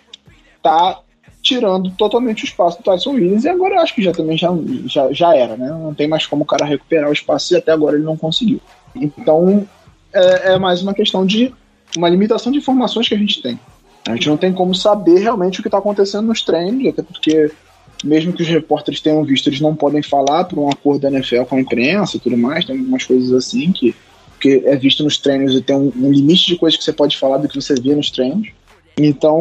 [0.63, 1.01] tá
[1.43, 4.49] tirando totalmente o espaço do Tyson Williams, e agora eu acho que já também já,
[4.87, 5.69] já, já era, né?
[5.69, 8.61] Não tem mais como o cara recuperar o espaço e até agora ele não conseguiu.
[8.97, 9.69] Então
[10.13, 11.53] é, é mais uma questão de
[11.97, 13.61] uma limitação de informações que a gente tem.
[14.09, 17.51] A gente não tem como saber realmente o que está acontecendo nos treinos, até porque
[18.05, 21.43] mesmo que os repórteres tenham visto, eles não podem falar por um acordo da NFL
[21.45, 23.95] com a imprensa e tudo mais, tem algumas coisas assim que
[24.45, 27.17] porque é visto nos treinos e tem um, um, limite de coisas que você pode
[27.17, 28.49] falar do que você vê nos treinos.
[28.99, 29.41] Então,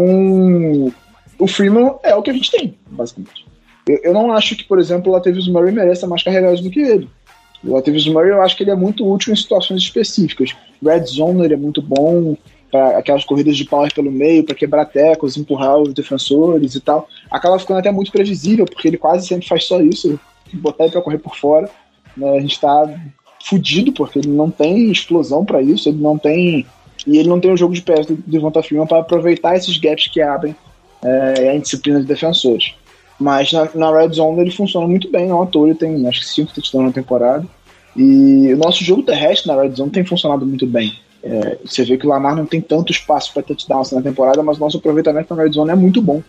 [1.37, 3.45] o Freeman é o que a gente tem, basicamente.
[3.85, 6.79] Eu, eu não acho que, por exemplo, o Latavius Murray mereça mais carregados do que
[6.79, 7.09] ele.
[7.65, 10.51] O Latavius Murray eu acho que ele é muito útil em situações específicas.
[10.81, 12.37] Red Zone ele é muito bom
[12.73, 17.07] para aquelas corridas de power pelo meio, para quebrar tecos, empurrar os defensores e tal.
[17.29, 20.19] Acaba ficando até muito previsível, porque ele quase sempre faz só isso,
[20.53, 21.69] botar ele para correr por fora.
[22.17, 22.35] Né?
[22.35, 22.91] A gente está
[23.45, 26.65] fudido, porque ele não tem explosão para isso, ele não tem.
[27.05, 30.07] E ele não tem o jogo de pés do Devonta Freeman para aproveitar esses gaps
[30.07, 30.55] que abrem
[31.03, 32.73] é, a indisciplina de defensores.
[33.19, 36.21] Mas na, na, Red Zone ele funciona muito bem, é um ator, ele tem acho
[36.21, 37.45] que 5 touchdowns na temporada.
[37.95, 40.91] E o nosso jogo terrestre na Red Zone tem funcionado muito bem.
[41.23, 44.57] É, você vê que o Lamar não tem tanto espaço para touchdowns na temporada, mas
[44.57, 46.21] o nosso aproveitamento na Red Zone é muito bom.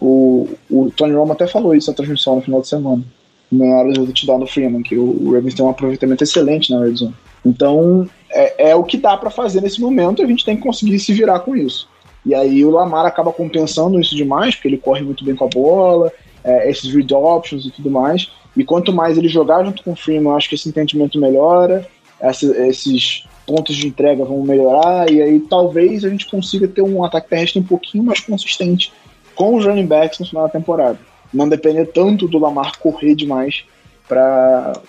[0.00, 3.04] O, o Tony Romo até falou isso na transmissão no final de semana
[3.52, 6.94] na hora do touchdown do Freeman, que o Ravens tem um aproveitamento excelente na red
[6.94, 7.14] zone.
[7.44, 10.62] Então, é, é o que dá para fazer nesse momento e a gente tem que
[10.62, 11.88] conseguir se virar com isso.
[12.24, 15.48] E aí o Lamar acaba compensando isso demais, porque ele corre muito bem com a
[15.48, 16.10] bola,
[16.42, 18.30] é, esses read options e tudo mais.
[18.56, 21.86] E quanto mais ele jogar junto com o Freeman, eu acho que esse entendimento melhora,
[22.20, 27.04] essa, esses pontos de entrega vão melhorar, e aí talvez a gente consiga ter um
[27.04, 28.92] ataque terrestre um pouquinho mais consistente
[29.34, 30.98] com os running backs no final da temporada
[31.32, 33.64] não depender tanto do Lamar correr demais
[34.06, 34.82] para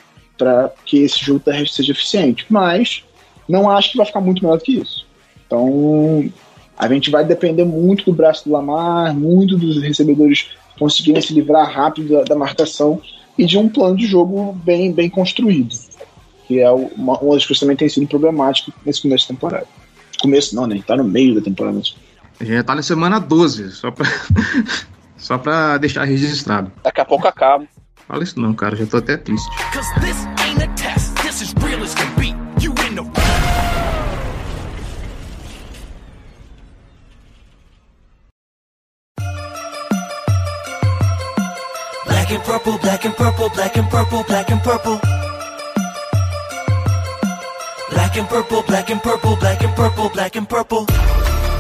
[0.86, 2.46] que esse jogo terrestre seja eficiente.
[2.50, 3.04] Mas
[3.48, 5.06] não acho que vai ficar muito melhor do que isso.
[5.46, 6.30] Então
[6.78, 11.72] a gente vai depender muito do braço do Lamar, muito dos recebedores conseguirem se livrar
[11.72, 13.00] rápido da, da marcação
[13.38, 15.74] e de um plano de jogo bem, bem construído.
[16.48, 19.68] Que é uma, uma das coisas que também tem sido problemático nesse começo da temporada.
[20.22, 20.82] Começo não, né?
[20.86, 21.78] Tá no meio da temporada.
[21.78, 24.08] A gente já tá na semana 12, só pra.
[25.24, 26.70] Só pra deixar registrado.
[26.84, 27.66] Daqui a pouco acaba.
[28.06, 29.50] Fala isso não, cara, já tô até triste.
[42.06, 45.00] Black and purple, black and purple, black and purple, black and purple.
[48.14, 50.86] Black and purple, black and purple, black and purple, black and purple.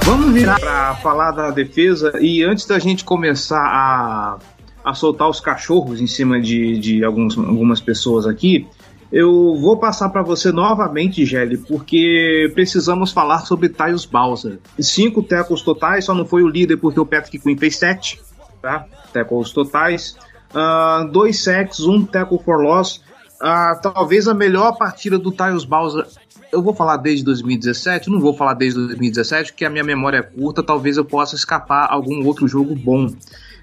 [0.04, 4.38] Vamos virar para falar da defesa e antes da gente começar a,
[4.86, 8.68] a soltar os cachorros em cima de, de alguns, algumas pessoas aqui,
[9.12, 14.60] eu vou passar para você novamente, Gelli, porque precisamos falar sobre Tyus Bowser.
[14.78, 18.22] Cinco tackles totais, só não foi o líder porque o Patrick Quinn fez sete,
[18.62, 18.86] tá?
[19.12, 20.16] Tackles totais.
[20.54, 23.03] Uh, dois sacks, um tackle for loss.
[23.44, 26.08] Uh, talvez a melhor partida do Tyus Bowser
[26.54, 30.22] eu vou falar desde 2017, não vou falar desde 2017, porque a minha memória é
[30.22, 33.12] curta, talvez eu possa escapar algum outro jogo bom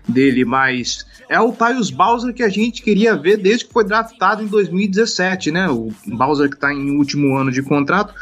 [0.09, 4.43] dele, mas é o Tyus Bowser que a gente queria ver desde que foi draftado
[4.43, 5.69] em 2017, né?
[5.69, 8.13] O Bowser que está em último ano de contrato.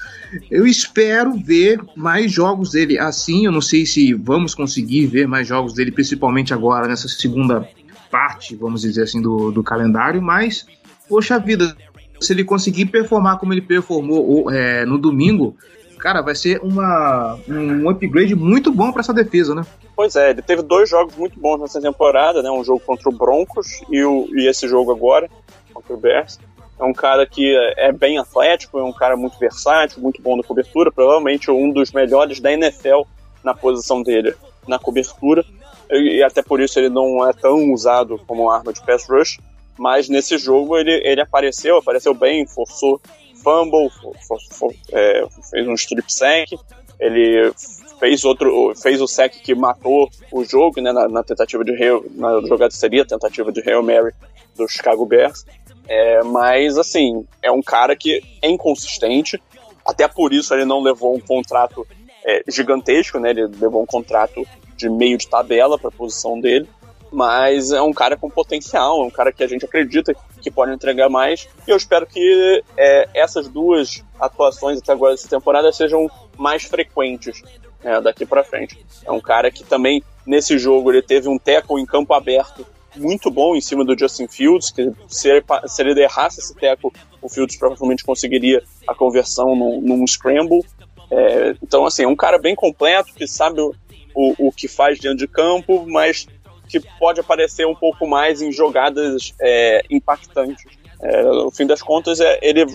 [0.51, 3.47] Eu espero ver mais jogos dele assim.
[3.47, 7.67] Eu não sei se vamos conseguir ver mais jogos dele, principalmente agora nessa segunda
[8.11, 10.67] parte, vamos dizer assim, do, do calendário, mas
[11.09, 11.77] poxa vida,
[12.21, 15.57] se ele conseguir performar como ele performou é, no domingo,
[15.99, 19.65] cara, vai ser uma, um upgrade muito bom para essa defesa, né?
[19.97, 22.51] Pois é, ele teve dois jogos muito bons nessa temporada, né?
[22.51, 25.29] Um jogo contra o Broncos e, o, e esse jogo agora,
[25.73, 26.39] contra o Bears.
[26.79, 30.45] É um cara que é bem atlético, é um cara muito versátil, muito bom na
[30.45, 33.03] cobertura, provavelmente um dos melhores da NFL
[33.43, 34.35] na posição dele.
[34.67, 35.45] na cobertura,
[35.91, 39.39] e, e até por isso ele não é tão usado como arma de pass rush,
[39.79, 43.01] mas nesse jogo ele, ele apareceu, apareceu bem, forçou
[43.43, 46.59] fumble, for, for, for, é, fez um strip sack,
[46.99, 47.53] ele
[47.99, 52.05] fez outro, fez o sec que matou o jogo, né, na, na tentativa de Hail,
[52.15, 54.13] na jogada seria a tentativa de Hail Mary
[54.57, 55.45] do Chicago Bears.
[55.87, 59.41] É, mas assim, é um cara que é inconsistente,
[59.85, 61.87] até por isso ele não levou um contrato
[62.25, 63.31] é, gigantesco, né?
[63.31, 66.69] Ele levou um contrato de meio de tabela para a posição dele
[67.11, 70.73] mas é um cara com potencial, é um cara que a gente acredita que pode
[70.73, 71.49] entregar mais.
[71.67, 77.43] E eu espero que é, essas duas atuações até agora dessa temporada sejam mais frequentes
[77.83, 78.79] né, daqui para frente.
[79.05, 83.31] É um cara que também nesse jogo ele teve um tackle em campo aberto muito
[83.31, 86.91] bom em cima do Justin Fields, que se ele, se ele esse tackle,
[87.23, 90.65] o Fields provavelmente conseguiria a conversão num, num scramble.
[91.11, 93.75] É, então, assim, é um cara bem completo, que sabe o,
[94.15, 96.27] o, o que faz dentro de campo, mas
[96.69, 100.65] que pode aparecer um pouco mais em jogadas é, impactantes.
[101.01, 102.67] É, no fim das contas, é, ele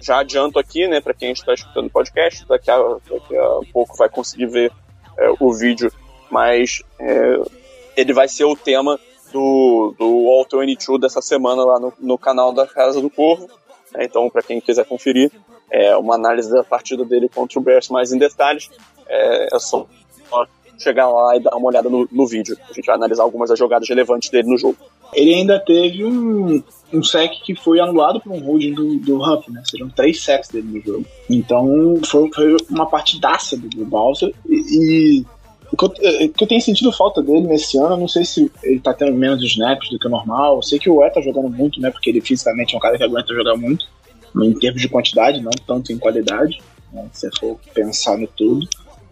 [0.00, 3.96] já adianto aqui, né, para quem está escutando o podcast, daqui a, daqui a pouco
[3.96, 4.72] vai conseguir ver
[5.16, 5.92] é, o vídeo,
[6.30, 7.40] mas é,
[7.96, 8.98] ele vai ser o tema
[9.32, 13.48] do, do All 22 dessa semana lá no, no canal da Casa do Corvo.
[13.94, 15.30] É, então, para quem quiser conferir,
[15.70, 18.68] é uma análise da partida dele contra o Bears mais em detalhes.
[19.06, 19.86] É, é só
[20.80, 22.56] chegar lá e dar uma olhada no, no vídeo.
[22.68, 24.76] A gente vai analisar algumas das jogadas relevantes dele no jogo.
[25.12, 26.62] Ele ainda teve um,
[26.92, 29.62] um sec que foi anulado por um holding do, do Huff, né?
[29.64, 31.06] Seriam três sacks dele no jogo.
[31.28, 34.32] Então foi, foi uma partidaça do, do Bowser.
[34.48, 35.26] E, e
[35.72, 38.50] o, que eu, é, que eu, tenho sentido falta dele nesse ano, não sei se
[38.62, 40.56] ele tá tendo menos snaps do que o normal.
[40.56, 41.90] Eu sei que o E tá jogando muito, né?
[41.90, 43.86] Porque ele fisicamente é um cara que aguenta jogar muito.
[44.36, 46.60] Em termos de quantidade, não tanto em qualidade.
[46.92, 48.66] Né, se for pensar no tudo.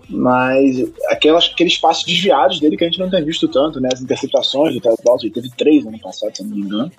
[0.08, 3.90] Mas aquelas, aqueles passos desviados dele que a gente não tem visto tanto, né?
[3.92, 6.90] As interceptações do Ted Balls, ele teve três ano passado, se não me engano.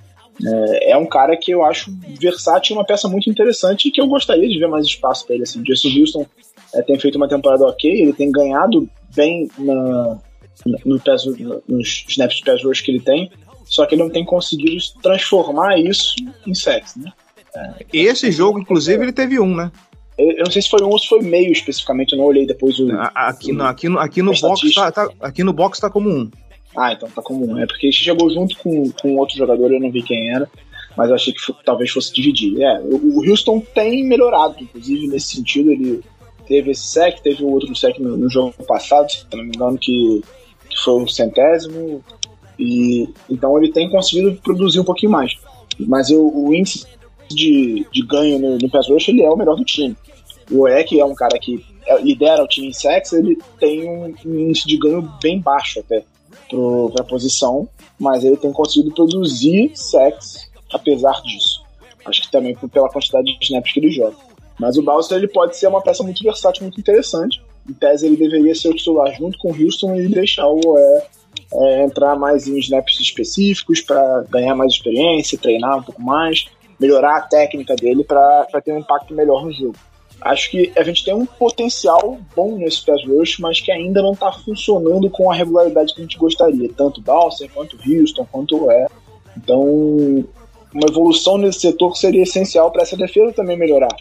[0.45, 4.07] É, é, um cara que eu acho versátil, uma peça muito interessante e que eu
[4.07, 5.43] gostaria de ver mais espaço para ele.
[5.43, 5.63] Assim.
[5.63, 6.25] Jason Wilson
[6.73, 10.17] é, tem feito uma temporada ok, ele tem ganhado bem na,
[10.85, 11.25] no pes,
[11.67, 13.31] nos snaps de pass rush que ele tem,
[13.65, 17.11] só que ele não tem conseguido transformar isso em sexo, né?
[17.55, 19.71] É, Esse jogo, inclusive, ele teve um, né?
[20.19, 22.77] Eu não sei se foi um ou se foi meio especificamente, eu não olhei depois
[22.77, 22.89] o.
[23.15, 26.29] Aqui, no, aqui, no, aqui, no, box tá, tá, aqui no box tá como um.
[26.77, 27.57] Ah, então tá como um.
[27.57, 30.49] É porque chegou junto com, com outro jogador, eu não vi quem era,
[30.97, 32.61] mas eu achei que talvez fosse dividir.
[32.61, 35.71] É, o, o Houston tem melhorado, inclusive, nesse sentido.
[35.71, 36.01] Ele
[36.45, 39.77] teve esse sec, teve o outro sec no, no jogo passado, se não me engano,
[39.77, 40.21] que,
[40.69, 42.03] que foi o centésimo.
[42.59, 45.33] E, então ele tem conseguido produzir um pouquinho mais.
[45.79, 46.85] Mas eu, o índice
[47.29, 49.95] de, de ganho no, no pass rush, ele é o melhor do time.
[50.51, 54.13] O Eck é um cara que é, lidera o time em sacks, ele tem um,
[54.25, 56.03] índice de ganho bem baixo até
[56.49, 57.69] para a posição,
[57.99, 61.63] mas ele tem conseguido produzir sacks apesar disso.
[62.05, 64.15] Acho que também pela quantidade de snaps que ele joga.
[64.59, 67.41] Mas o Bowser ele pode ser uma peça muito versátil, muito interessante.
[67.67, 71.07] Em tese, ele deveria ser o titular junto com o Houston e deixar o Oé
[71.53, 76.47] é, entrar mais em snaps específicos para ganhar mais experiência, treinar um pouco mais,
[76.79, 79.75] melhorar a técnica dele para ter um impacto melhor no jogo.
[80.21, 84.11] Acho que a gente tem um potencial bom nesse pass rush, mas que ainda não
[84.11, 88.87] está funcionando com a regularidade que a gente gostaria, tanto Dawson quanto Houston, quanto E.
[89.37, 89.63] Então,
[90.73, 93.95] uma evolução nesse setor seria essencial para essa defesa também melhorar.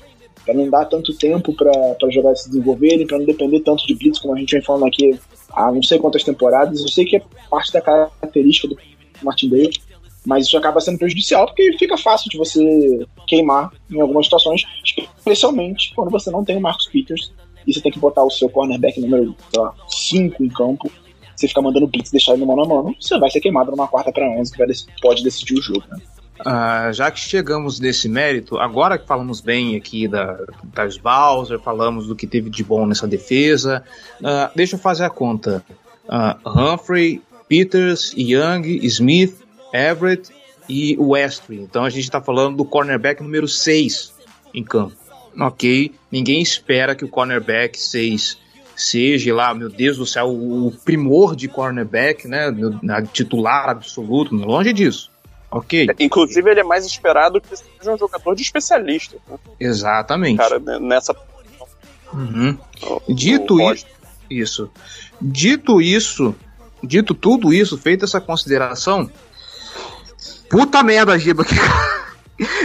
[0.45, 4.19] Para não dar tanto tempo para jogar se desenvolverem, para não depender tanto de blitz,
[4.19, 5.19] como a gente vem falando aqui
[5.53, 6.81] há não sei quantas temporadas.
[6.81, 8.77] Eu sei que é parte da característica do
[9.23, 9.71] Martindale,
[10.27, 14.63] mas isso acaba sendo prejudicial porque fica fácil de você queimar em algumas situações,
[15.19, 17.33] especialmente quando você não tem o Marcus Peters
[17.67, 19.37] e você tem que botar o seu cornerback número
[19.89, 20.91] 5 em campo.
[21.37, 23.87] Você fica mandando blitz deixar ele no mano a mano, você vai ser queimado numa
[23.87, 24.67] quarta para 11 que vai,
[25.01, 25.85] pode decidir o jogo.
[25.89, 25.99] Né?
[26.45, 30.39] Ah, já que chegamos nesse mérito, agora que falamos bem aqui da
[30.73, 33.83] das Bowser, falamos do que teve de bom nessa defesa,
[34.21, 35.65] uh, deixa eu fazer a conta.
[36.09, 39.37] Uh, Humphrey, Peters, Young, Smith,
[39.73, 40.31] Everett
[40.69, 41.61] e Westry.
[41.61, 44.13] Então a gente está falando do cornerback número 6
[44.55, 44.97] em campo.
[45.39, 48.39] Ok, ninguém espera que o cornerback 6
[48.75, 52.47] seja lá, meu Deus do céu, o primor de cornerback, né?
[53.13, 55.11] Titular absoluto, longe disso.
[55.51, 55.89] Ok.
[55.99, 59.17] Inclusive, ele é mais esperado que seja um jogador de especialista.
[59.27, 59.39] Né?
[59.59, 60.37] Exatamente.
[60.37, 61.17] Cara, nessa.
[62.13, 62.57] Uhum.
[63.09, 63.87] Dito isso,
[64.31, 64.71] isso.
[65.21, 66.35] Dito isso,
[66.83, 69.11] dito tudo isso, feita essa consideração,
[70.49, 71.45] Puta merda, Giba.
[71.45, 71.55] Que,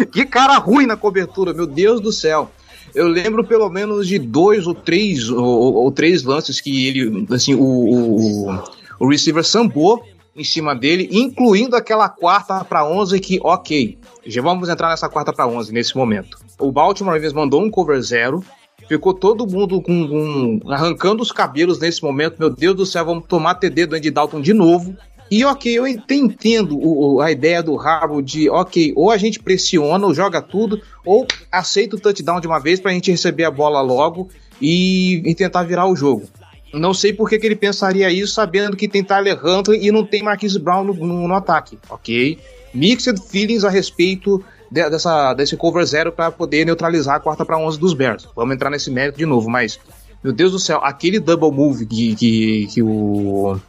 [0.11, 2.51] que cara ruim na cobertura, meu Deus do céu.
[2.93, 7.55] eu lembro pelo menos de dois ou três ou, ou três lances que ele, assim,
[7.55, 8.63] o, o,
[8.99, 10.03] o receiver sambou
[10.35, 15.31] em cima dele, incluindo aquela quarta para 11 que, ok, já vamos entrar nessa quarta
[15.31, 16.37] para 11 nesse momento.
[16.59, 18.43] O Baltimore Ravens mandou um cover zero,
[18.87, 22.37] ficou todo mundo com, com, arrancando os cabelos nesse momento.
[22.39, 24.95] Meu Deus do céu, vamos tomar TD do Andy Dalton de novo.
[25.33, 30.05] E ok, eu entendo o, a ideia do Harbaugh de, ok, ou a gente pressiona
[30.05, 33.49] ou joga tudo, ou aceita o touchdown de uma vez para a gente receber a
[33.49, 34.29] bola logo
[34.61, 36.29] e, e, tentar virar o jogo.
[36.71, 40.21] Não sei por que, ele pensaria isso, sabendo que tem Tyler Hunter e não tem
[40.21, 42.37] Marquise Brown no, no, no ataque, ok?
[42.71, 44.37] Mixed feelings a respeito
[44.69, 48.29] de, dessa, desse cover zero para poder neutralizar a quarta para 11 dos Bears.
[48.35, 49.79] Vamos entrar nesse mérito de novo, mas,
[50.23, 53.59] meu Deus do céu, aquele double move que, que, que o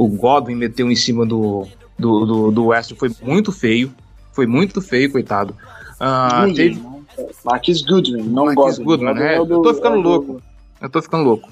[0.00, 1.66] o Godwin meteu em cima do,
[1.98, 3.92] do, do, do West foi muito feio.
[4.32, 5.54] Foi muito feio, coitado.
[6.00, 6.82] Uh, Goodwin, teve...
[7.44, 9.08] Marquis Goodwin, não Marquis Godwin.
[9.08, 10.42] Goodwin, é, do, eu tô ficando louco.
[10.80, 11.50] Eu tô ficando louco.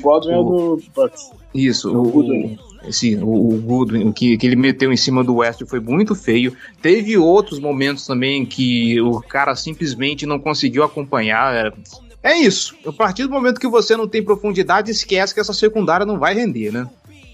[0.00, 0.32] Godwin o...
[0.32, 1.30] é do Bucks.
[1.54, 2.58] Isso, o, Goodwin.
[2.88, 6.14] Esse, o, o Goodwin, o que, que ele meteu em cima do West foi muito
[6.14, 6.56] feio.
[6.80, 11.74] Teve outros momentos também que o cara simplesmente não conseguiu acompanhar.
[12.22, 12.74] É isso.
[12.86, 16.32] A partir do momento que você não tem profundidade, esquece que essa secundária não vai
[16.32, 16.88] render, né?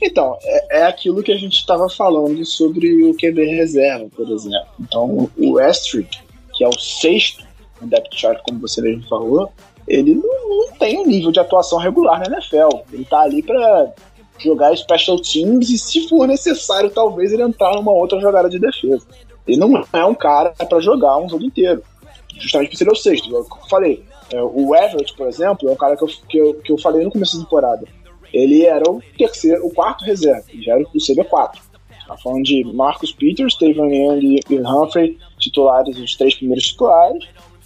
[0.06, 4.68] Então, é, é aquilo que a gente estava falando sobre o QB reserva, por exemplo.
[4.78, 6.18] Então, o Estrick,
[6.54, 7.44] que é o sexto
[7.80, 9.50] no depth chart, como você mesmo falou,
[9.86, 12.84] ele não, não tem um nível de atuação regular na NFL.
[12.92, 13.92] Ele está ali para
[14.38, 19.04] jogar special teams e, se for necessário, talvez ele entrar numa outra jogada de defesa.
[19.46, 21.82] Ele não é um cara para jogar um jogo inteiro.
[22.38, 24.04] Justamente por ser o sexto, eu falei.
[24.32, 27.04] É, o Everett, por exemplo, é um cara que eu, que eu, que eu falei
[27.04, 27.86] no começo da temporada
[28.36, 31.58] ele era o terceiro, o quarto reserva, já era o CB4.
[32.06, 37.24] Tá falando de Marcus Peters, Steven Young e Humphrey, titulares, os três primeiros titulares.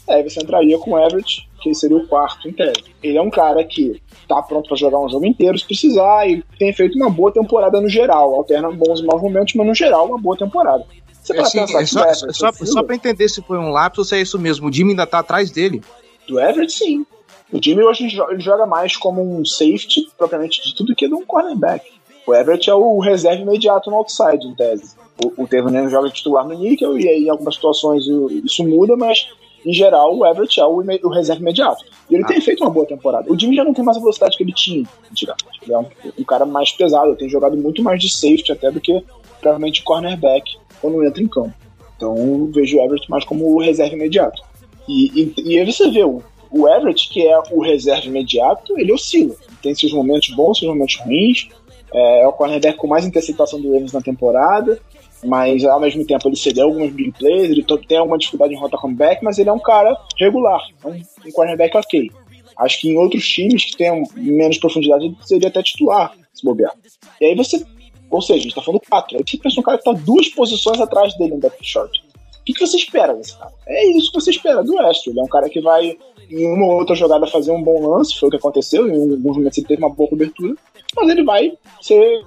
[0.08, 2.84] Aí você entraria com o Everett, que seria o quarto em tese.
[3.02, 6.42] Ele é um cara que tá pronto para jogar um jogo inteiro se precisar e
[6.58, 8.34] tem feito uma boa temporada no geral.
[8.34, 10.84] Alterna bons e maus momentos, mas no geral, uma boa temporada.
[11.22, 14.16] Você é, assim, é só, só, só pra entender se foi um lápis ou se
[14.16, 15.82] é isso mesmo, o Jimmy ainda tá atrás dele.
[16.26, 17.04] Do Everett, sim.
[17.52, 21.24] O Jimmy hoje ele joga mais como um safety, propriamente de tudo, que de um
[21.24, 21.84] cornerback.
[22.26, 24.94] O Everett é o reserva imediato no outside, em tese.
[25.24, 28.04] O, o Tervanen joga titular no níquel, e aí em algumas situações
[28.44, 29.26] isso muda, mas
[29.66, 31.84] em geral o Everett é o, o reserva imediato.
[32.08, 32.26] E ele ah.
[32.26, 33.30] tem feito uma boa temporada.
[33.30, 35.60] O Jimmy já não tem mais a velocidade que ele tinha antigamente.
[35.62, 35.86] Ele é um,
[36.18, 39.02] um cara mais pesado, tem jogado muito mais de safety até do que
[39.40, 41.54] provavelmente cornerback quando entra em campo.
[41.96, 44.40] Então eu vejo o Everett mais como o reserva imediato.
[44.88, 48.92] E, e, e aí você vê o o Everett, que é o reserva imediato, ele
[48.92, 49.34] oscila.
[49.62, 51.48] Tem seus momentos bons, seus momentos ruins.
[51.92, 54.80] É, é o cornerback com mais interceptação do Ravens na temporada,
[55.24, 58.76] mas ao mesmo tempo ele cedeu algumas big plays, ele tem alguma dificuldade em rota
[58.76, 62.10] comeback, mas ele é um cara regular, é um, um cornerback ok.
[62.56, 66.72] Acho que em outros times que tenham menos profundidade ele seria até titular, se bobear.
[67.20, 67.64] E aí você,
[68.10, 69.16] ou seja, a gente tá falando quatro.
[69.16, 72.02] Aí você pensa um cara que tá duas posições atrás dele no depth short.
[72.40, 73.52] O que, que você espera desse cara?
[73.66, 75.12] É isso que você espera do Astro.
[75.12, 75.96] Ele é um cara que vai
[76.30, 79.36] em uma ou outra jogada fazer um bom lance, foi o que aconteceu, em alguns
[79.36, 80.54] momentos ele teve uma boa cobertura,
[80.94, 82.24] mas ele vai ser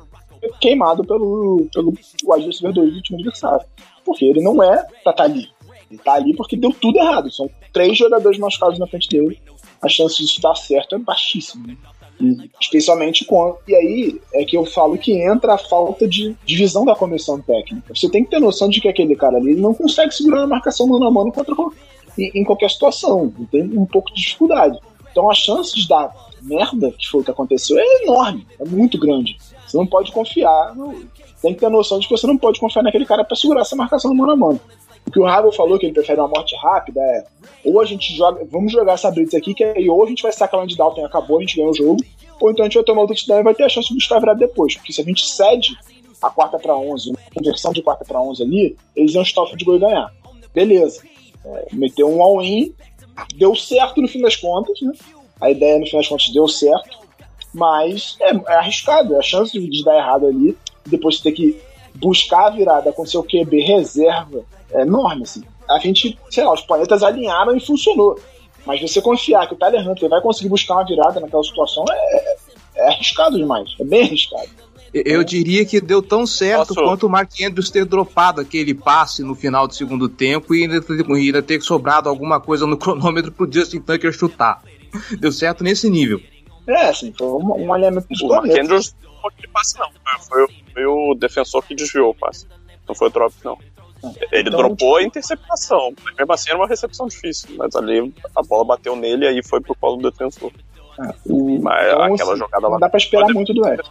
[0.59, 1.93] queimado pelo, pelo
[2.25, 3.65] wide receiver 2 do time adversário.
[4.03, 5.49] Porque ele não é pra estar tá ali.
[5.89, 7.31] Ele tá ali porque deu tudo errado.
[7.31, 9.39] São três jogadores machucados na frente dele.
[9.81, 11.77] A chance disso dar certo é baixíssima.
[12.59, 13.57] Especialmente com.
[13.67, 17.93] E aí é que eu falo que entra a falta de divisão da comissão técnica.
[17.93, 20.87] Você tem que ter noção de que aquele cara ali não consegue segurar uma marcação
[20.87, 21.53] mano a mano contra
[22.17, 24.77] em, qualquer situação, tem um pouco de dificuldade.
[25.11, 28.99] Então a chance de dar merda, que foi o que aconteceu, é enorme, é muito
[28.99, 29.37] grande.
[29.65, 30.93] Você não pode confiar, no...
[31.41, 33.75] tem que ter noção de que você não pode confiar naquele cara para segurar essa
[33.75, 34.59] marcação no mano a mano.
[35.13, 37.23] O que o Ravel falou que ele prefere uma morte rápida é
[37.63, 40.31] ou a gente joga, vamos jogar essa blitz aqui, que aí ou a gente vai
[40.31, 42.03] sacar o Andy e acabou, a gente ganha o jogo,
[42.41, 44.19] ou então a gente vai tomar o touchdown e vai ter a chance de buscar
[44.19, 44.75] virado depois.
[44.75, 45.77] Porque se a gente cede
[46.19, 49.63] a quarta para 11, uma conversão de quarta para 11 ali, eles iam estar de
[49.63, 50.11] gol e ganhar.
[50.51, 51.03] Beleza.
[51.45, 52.73] É, meteu um all-in,
[53.35, 54.93] deu certo no fim das contas, né?
[55.39, 56.97] A ideia no fim das contas deu certo,
[57.53, 60.57] mas é, é arriscado, é a chance de, de, dar errado ali,
[60.87, 61.61] depois você ter que
[61.95, 64.43] buscar a virada com seu QB reserva
[64.81, 65.43] enorme, assim.
[65.69, 68.19] A gente, sei lá, os planetas alinharam e funcionou.
[68.65, 72.35] Mas você confiar que o Tyler Hunter vai conseguir buscar uma virada naquela situação é,
[72.75, 74.49] é arriscado demais, é bem arriscado.
[74.93, 76.83] Eu diria que deu tão certo Posso?
[76.83, 80.85] quanto o Mark Andrews ter dropado aquele passe no final do segundo tempo e ainda,
[81.15, 84.61] ainda ter sobrado alguma coisa no cronômetro pro Justin Tucker chutar.
[85.19, 86.21] Deu certo nesse nível.
[86.67, 89.89] É, assim, foi um, um alinhamento O Mark Andrews não foi aquele passe, não.
[90.29, 92.45] Foi, foi, o defensor que desviou o passe.
[92.87, 93.57] Não foi o drop, não.
[94.31, 95.93] Ele então, dropou a interceptação.
[96.17, 99.61] Mesmo assim era uma recepção difícil, mas ali a bola bateu nele e aí foi
[99.61, 100.51] pro colo do defensor.
[100.99, 101.03] É,
[101.61, 102.73] mas então, aquela assim, jogada lá.
[102.73, 103.87] Não dá pra esperar muito do Eric.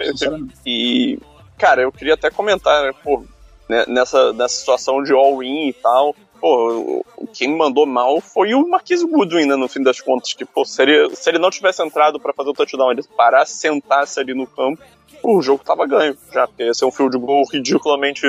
[0.64, 1.18] E,
[1.58, 3.24] cara, eu queria até comentar, né, pô,
[3.68, 6.14] né, nessa, nessa situação de all-in e tal.
[6.40, 10.32] Pô, quem mandou mal foi o Marquise Goodwin, né, no fim das contas.
[10.32, 13.54] Que, pô, se ele, se ele não tivesse entrado para fazer o touchdown, ele parasse,
[13.54, 14.82] sentasse ali no campo,
[15.22, 18.26] o jogo tava ganho já, porque ia ser um field goal ridiculamente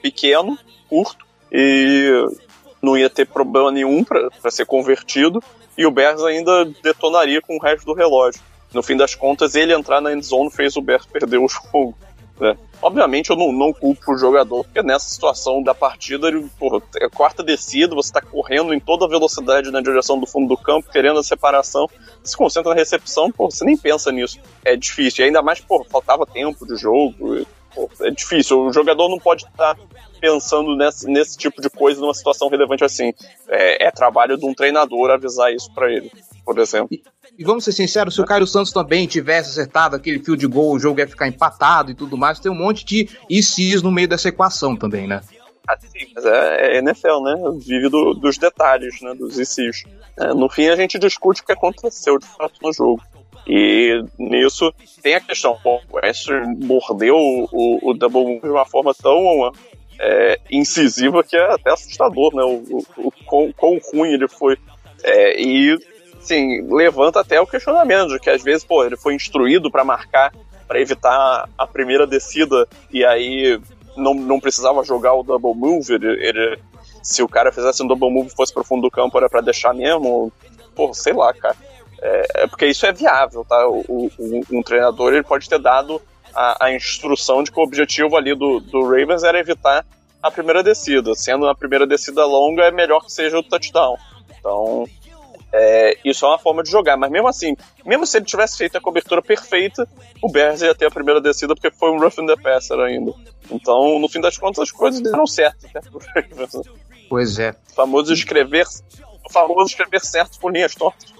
[0.00, 0.56] pequeno,
[0.88, 2.26] curto, e
[2.82, 5.42] não ia ter problema nenhum para ser convertido,
[5.76, 8.40] e o Bears ainda detonaria com o resto do relógio.
[8.72, 11.96] No fim das contas, ele entrar na endzone fez o Bears perder o jogo.
[12.38, 12.56] Né?
[12.80, 17.08] Obviamente eu não, não culpo o jogador, porque nessa situação da partida, ele, porra, é
[17.08, 21.18] quarta descida, você está correndo em toda velocidade na direção do fundo do campo, querendo
[21.18, 21.88] a separação,
[22.22, 24.38] se concentra na recepção, porra, você nem pensa nisso.
[24.64, 27.44] É difícil, e ainda mais, porra, faltava tempo de jogo,
[28.00, 28.60] é difícil.
[28.66, 29.76] O jogador não pode estar
[30.20, 33.12] pensando nesse, nesse tipo de coisa numa situação relevante assim.
[33.48, 36.10] É, é trabalho de um treinador avisar isso para ele,
[36.44, 36.98] por exemplo.
[37.38, 40.72] E vamos ser sinceros, se o Caio Santos também tivesse acertado aquele fio de gol,
[40.72, 42.40] o jogo ia ficar empatado e tudo mais.
[42.40, 45.20] Tem um monte de ICs no meio dessa equação também, né?
[45.68, 47.34] Ah, sim, mas é, é NFL, né?
[47.58, 49.14] Vive do, dos detalhes, né?
[49.14, 49.84] Dos ICs.
[50.16, 53.02] É, no fim, a gente discute o que aconteceu de fato no jogo.
[53.48, 54.72] E nisso
[55.02, 59.50] tem a questão, pô, o Esther mordeu o, o Double Move de uma forma tão
[59.98, 62.42] é, incisiva que é até assustador, né?
[62.42, 64.58] O, o, o quão, quão ruim ele foi.
[65.02, 65.78] É, e
[66.18, 70.32] assim, levanta até o questionamento de que às vezes, pô, ele foi instruído para marcar,
[70.66, 73.58] para evitar a primeira descida e aí
[73.96, 75.94] não, não precisava jogar o double move.
[75.94, 76.58] Ele, ele
[77.02, 79.72] se o cara fizesse um double move fosse pro fundo do campo, era para deixar
[79.72, 80.30] mesmo.
[80.74, 81.56] Pô, sei lá, cara.
[82.00, 83.66] É, é, porque isso é viável, tá?
[83.68, 86.00] O, o, um treinador ele pode ter dado
[86.34, 89.84] a, a, instrução de que o objetivo ali do, do Ravens era evitar
[90.22, 91.14] a primeira descida.
[91.14, 93.96] Sendo a primeira descida longa, é melhor que seja o touchdown.
[94.38, 94.86] Então,
[95.52, 98.76] é, isso é uma forma de jogar, mas mesmo assim, mesmo se ele tivesse feito
[98.76, 99.88] a cobertura perfeita,
[100.22, 103.12] o Bears ia ter a primeira descida porque foi um rough in the passer ainda.
[103.50, 105.66] Então, no fim das contas, as coisas deram certo.
[105.74, 105.80] Né?
[107.08, 107.54] Pois é.
[107.72, 108.66] O famoso escrever,
[109.24, 111.17] o famoso escrever certo por linhas tortas.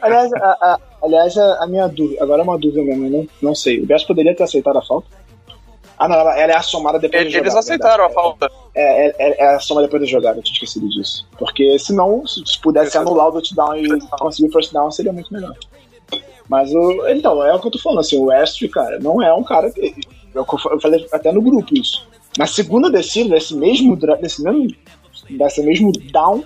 [0.00, 3.80] Aliás, a, a, aliás, a, minha dúvida, agora é uma dúvida mesmo, não, não sei.
[3.80, 5.08] O Bears poderia ter aceitado a falta?
[5.98, 7.56] Ah, não, ela, ela é a somada depois Eles, da jogada.
[7.56, 8.12] Eles aceitaram verdade.
[8.12, 8.50] a falta.
[8.74, 11.26] É, é, é, é, a soma depois da jogada, eu tinha esquecido disso.
[11.38, 15.54] Porque senão, se pudesse anular o touchdown e conseguir o first down, seria muito melhor.
[16.48, 17.08] Mas o.
[17.08, 19.70] Então, é o que eu tô falando, assim, o West, cara, não é um cara
[19.70, 19.94] que.
[20.34, 22.06] Eu, eu falei até no grupo isso.
[22.36, 24.66] Na segunda descida, desse mesmo, desse mesmo,
[25.30, 26.44] desse mesmo down,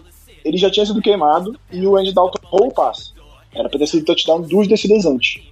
[0.49, 3.13] ele já tinha sido queimado e o Andy Dalton roubou o passe.
[3.55, 5.43] Era pra ter sido touchdown duas descidas antes.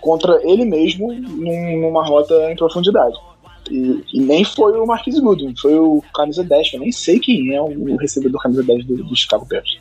[0.00, 3.16] Contra ele mesmo, num, numa rota em profundidade.
[3.70, 7.52] E, e, nem foi o Marquis Goodwin, foi o camisa 10, eu nem sei quem
[7.52, 9.78] é o recebedor camisa 10 do, do Chicago Bears.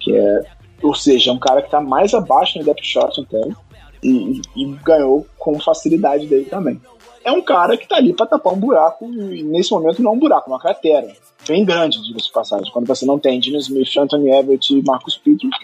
[0.00, 0.42] Que é,
[0.82, 3.54] ou seja, é um cara que está mais abaixo no depth shot então,
[4.02, 6.80] e, e, ganhou com facilidade dele também.
[7.24, 10.14] É um cara que está ali para tapar um buraco, e nesse momento não é
[10.14, 11.14] um buraco, é uma cratera.
[11.46, 12.70] Bem grande, diga-se passagem.
[12.72, 15.54] Quando você não tem Dino Smith, Anthony Everett e Marcus Peters,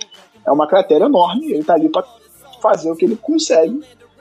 [0.46, 2.04] é uma cratera enorme, ele está ali para
[2.62, 3.80] fazer o que ele consegue.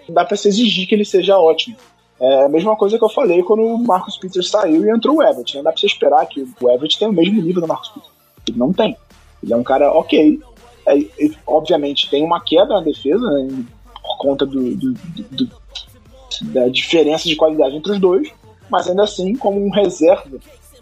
[0.09, 1.75] Dá para se exigir que ele seja ótimo.
[2.19, 5.23] É a mesma coisa que eu falei quando o Marcus Peters saiu e entrou o
[5.23, 5.55] Everett.
[5.55, 8.13] Não dá pra você esperar que o Everett tenha o mesmo nível do Marcus Peters.
[8.47, 8.95] Ele não tem.
[9.43, 10.39] Ele é um cara ok.
[10.85, 13.65] É, ele, obviamente tem uma quebra na defesa, né,
[14.01, 14.93] por conta do, do,
[15.31, 15.49] do,
[16.43, 18.29] da diferença de qualidade entre os dois,
[18.69, 20.23] mas ainda assim, como um reserva,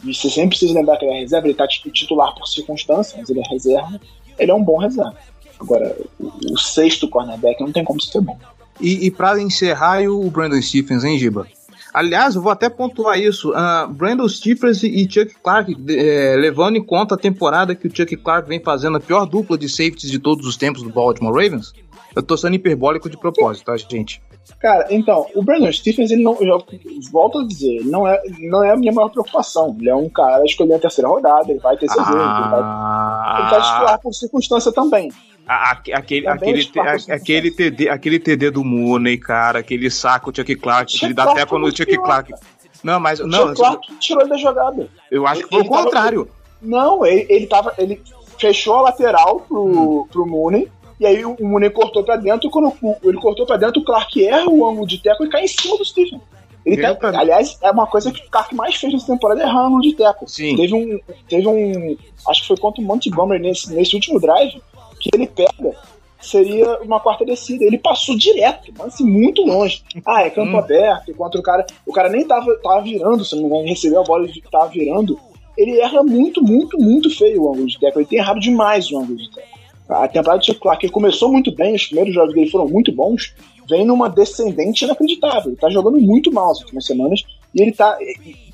[0.04, 3.30] e você sempre precisa lembrar que ele é reserva, ele tá titular por circunstância, mas
[3.30, 4.00] ele é reserva,
[4.38, 5.16] ele é um bom reserva.
[5.60, 8.38] Agora, o, o sexto cornerback não tem como ser bom.
[8.82, 11.48] E, e para encerrar, o Brandon Stephens, hein, Giba?
[11.94, 13.52] Aliás, eu vou até pontuar isso.
[13.52, 18.18] Uh, Brandon Stephens e Chuck Clark, é, levando em conta a temporada que o Chuck
[18.18, 21.72] Clark vem fazendo a pior dupla de safeties de todos os tempos do Baltimore Ravens,
[22.16, 24.22] eu tô sendo hiperbólico de propósito, tá, gente?
[24.60, 26.64] Cara, então, o Brandon Stephens, ele não, eu
[27.12, 29.76] volto a dizer, não é, não é a minha maior preocupação.
[29.80, 32.50] Ele é um cara escolher a terceira rodada, ele vai ter seu ah, jogo, ele
[32.50, 35.12] vai, ele vai titular por circunstância também.
[35.46, 36.72] A, aquele, aquele,
[37.10, 41.46] aquele, TD, aquele TD do Mooney, cara, aquele saco o Chuck Clark, ele dá até
[41.46, 42.34] quando o Chuck Clark.
[42.82, 43.20] Não, mas.
[43.20, 44.88] Não, Chuck Clark tirou ele da jogada.
[45.12, 46.26] Eu acho que foi o contrário.
[46.26, 47.74] Tava, não, ele, ele tava.
[47.78, 48.02] Ele
[48.38, 50.08] fechou a lateral pro, hum.
[50.10, 50.72] pro Mooney.
[51.00, 52.50] E aí o Mooney cortou pra dentro.
[52.50, 52.74] Quando
[53.04, 55.78] ele cortou pra dentro, o Clark erra o ângulo de teco e cai em cima
[55.78, 56.22] do Stephen.
[56.66, 56.98] Ele tá.
[57.20, 59.94] Aliás, é uma coisa que o Clark mais fez nessa temporada é errar ângulo de
[59.94, 60.30] teco.
[60.30, 60.56] Sim.
[60.56, 61.00] Teve um.
[61.28, 61.98] Teve um.
[62.28, 64.62] Acho que foi contra o Montgomery nesse, nesse último drive
[65.00, 65.76] que ele pega
[66.24, 67.66] seria uma quarta descida.
[67.66, 69.84] Ele passou direto, mas assim, muito longe.
[70.06, 70.60] Ah, é campo hum.
[70.60, 71.66] aberto, enquanto o cara.
[71.86, 74.68] O cara nem tava, tava virando, se não me engano, recebeu a bola e tava
[74.68, 75.20] virando.
[75.58, 78.02] ele erra muito, muito, muito feio o ângulo de tackle.
[78.02, 79.63] Ele tem errado demais o ângulo de tackle.
[79.88, 83.34] A temporada de Clark começou muito bem, os primeiros jogos dele foram muito bons,
[83.70, 85.52] vem numa descendente inacreditável.
[85.52, 87.24] Ele tá jogando muito mal as últimas semanas
[87.54, 87.98] e ele tá.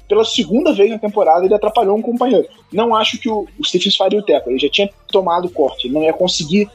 [0.08, 2.48] Pela segunda vez na temporada, ele atrapalhou um companheiro.
[2.74, 4.50] Não acho que o, o Stephens faria o teco.
[4.50, 5.86] Ele já tinha tomado o corte.
[5.86, 6.68] Ele não ia conseguir,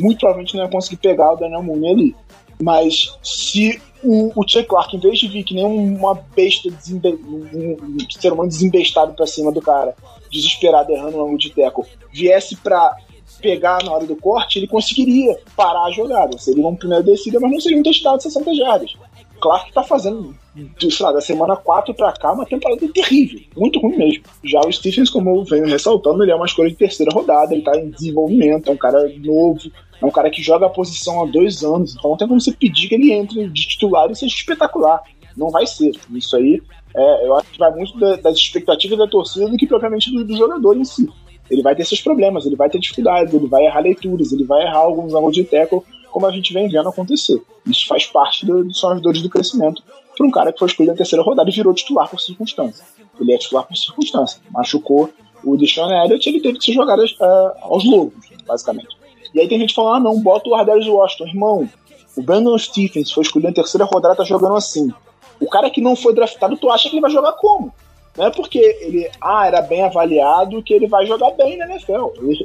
[0.00, 2.16] muito provavelmente não ia conseguir pegar o Daniel Mooney ali.
[2.60, 7.16] Mas se o, o Chuck Clark, em vez de vir que nem uma besta, desembe,
[7.24, 9.94] um, um ser humano desembestado pra cima do cara,
[10.30, 12.96] desesperado errando o ângulo de teco, viesse pra
[13.40, 16.38] pegar na hora do corte, ele conseguiria parar a jogada.
[16.38, 18.94] Seria um primeiro descida, mas não seria um touchdown de 60 jardas.
[19.40, 20.34] Clark tá fazendo,
[20.78, 24.24] sei lá, da semana 4 para cá, uma temporada terrível, muito ruim mesmo.
[24.44, 27.62] Já o Stephens, como eu venho ressaltando, ele é uma escolha de terceira rodada, ele
[27.62, 29.70] tá em desenvolvimento, é um cara novo,
[30.00, 32.52] é um cara que joga a posição há dois anos, então não tem como você
[32.52, 35.02] pedir que ele entre de titular e seja espetacular.
[35.36, 35.92] Não vai ser.
[36.12, 36.60] Isso aí,
[36.94, 40.36] é, eu acho que vai muito das expectativas da torcida do que propriamente do, do
[40.36, 41.08] jogador em si
[41.50, 44.62] ele vai ter seus problemas, ele vai ter dificuldades, ele vai errar leituras, ele vai
[44.62, 47.42] errar alguns ângulos de tackle, como a gente vem vendo acontecer.
[47.66, 49.82] Isso faz parte do, são as dores do crescimento
[50.16, 52.84] para um cara que foi escolhido na terceira rodada e virou titular por circunstância.
[53.20, 54.40] Ele é titular por circunstância.
[54.50, 55.10] Machucou
[55.44, 58.96] o Deshaun Elliott, ele teve que ser jogado uh, aos lobos, basicamente.
[59.34, 61.26] E aí tem gente falando, ah não, bota o Ardarius Washington.
[61.26, 61.68] Irmão,
[62.16, 64.92] o Brandon Stephens foi escolhido na terceira rodada, tá jogando assim.
[65.40, 67.72] O cara que não foi draftado, tu acha que ele vai jogar como?
[68.16, 72.12] Não é porque ele ah, era bem avaliado que ele vai jogar bem na NFL.
[72.20, 72.44] Ele,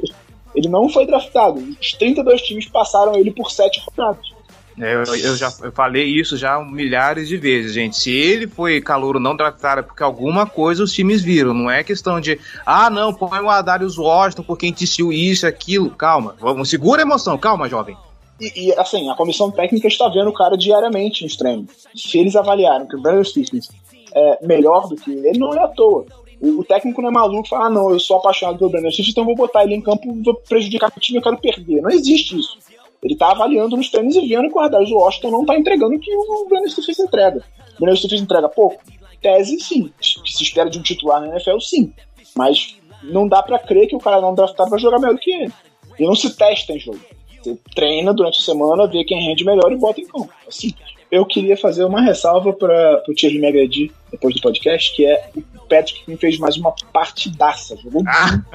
[0.54, 1.58] ele não foi draftado.
[1.80, 4.36] Os 32 times passaram ele por 7 rodadas.
[4.78, 7.96] É, eu, eu, já eu falei isso já milhares de vezes, gente.
[7.96, 11.54] Se ele foi calouro não draftado é porque alguma coisa os times viram.
[11.54, 15.90] Não é questão de, ah, não, põe o Adarius Washington porque insistiu isso, aquilo.
[15.90, 17.96] Calma, vamos, segura a emoção, calma, jovem.
[18.38, 21.70] E, e, assim, a comissão técnica está vendo o cara diariamente nos treinos.
[21.94, 23.70] Se eles avaliaram que o Brandon Stevens
[24.16, 26.06] é, melhor do que ele, não é à toa.
[26.40, 29.12] O, o técnico não é maluco fala, ah, não, eu sou apaixonado pelo Brandon Stevens,
[29.12, 31.82] então vou botar ele em campo, vou prejudicar o time, eu quero perder.
[31.82, 32.58] Não existe isso.
[33.02, 36.00] Ele tá avaliando nos treinos e vendo que o Ardarius Washington não tá entregando o
[36.00, 37.44] que o Brandon Stevens entrega.
[37.76, 38.82] O Brandon Stevens entrega pouco?
[39.20, 39.92] Tese, sim.
[40.00, 41.92] Se espera de um titular na NFL, sim.
[42.34, 45.30] Mas não dá para crer que o cara não draftado vai jogar melhor do que
[45.30, 45.52] ele.
[45.98, 47.00] E não se testa em jogo.
[47.42, 50.30] Você treina durante a semana, vê quem rende melhor e bota em campo.
[50.46, 50.74] Assim,
[51.10, 55.30] eu queria fazer uma ressalva para o Thierry me agredir depois do podcast, que é
[55.34, 57.76] o Patrick que me fez mais uma partidaça.
[57.76, 58.46] Jogou muito.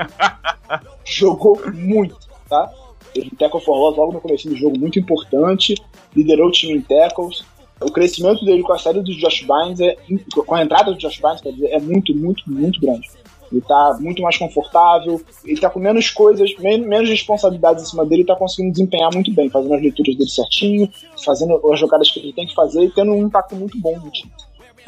[1.05, 2.17] jogou muito,
[2.49, 2.71] tá?
[3.13, 5.75] Teve um tackle for loss logo no começo do jogo, muito importante.
[6.15, 7.43] Liderou o time em tackles.
[7.81, 9.97] O crescimento dele com a saída do Josh Bynes, é,
[10.45, 13.09] com a entrada do Josh Bynes, quer dizer, é muito, muito, muito grande.
[13.51, 18.21] Ele tá muito mais confortável, ele tá com menos coisas, menos, responsabilidades em cima dele,
[18.21, 20.89] e tá conseguindo desempenhar muito bem, fazendo as leituras dele certinho,
[21.23, 24.09] fazendo as jogadas que ele tem que fazer e tendo um impacto muito bom no
[24.09, 24.31] time.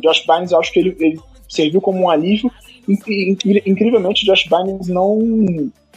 [0.02, 2.52] Josh Bynes, eu acho que ele, ele serviu como um alívio.
[2.88, 5.20] Incrivelmente, Josh Bynes não.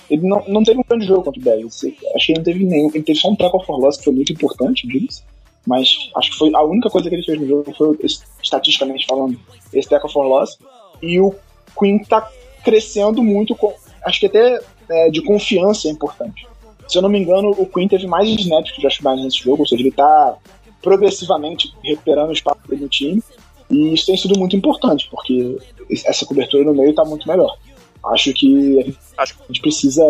[0.09, 1.85] Ele não, não teve um grande jogo contra o Bears.
[2.15, 2.91] Acho que ele não teve nenhum.
[2.95, 5.25] Ele teve só um tackle for loss que foi muito importante, disso.
[5.67, 7.99] Mas acho que foi a única coisa que ele fez no jogo foi,
[8.41, 9.37] estatisticamente falando,
[9.73, 10.57] esse tackle for loss.
[11.03, 11.35] E o
[11.77, 12.29] Queen tá
[12.67, 13.73] crescendo muito, com,
[14.05, 14.59] acho que até
[14.91, 16.45] é, de confiança é importante.
[16.89, 19.39] Se eu não me engano, o Queen teve mais snaps que o Josh Bynes nesse
[19.39, 20.37] jogo, ou seja, ele tá
[20.83, 23.23] progressivamente recuperando o espaço dele no time.
[23.71, 25.59] E isso tem sido muito importante, porque
[26.05, 27.57] essa cobertura no meio tá muito melhor.
[28.05, 30.03] Acho que a gente precisa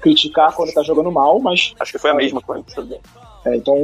[0.00, 1.74] criticar quando tá jogando mal, mas.
[1.78, 2.64] Acho que foi a mesma coisa.
[3.48, 3.76] É, então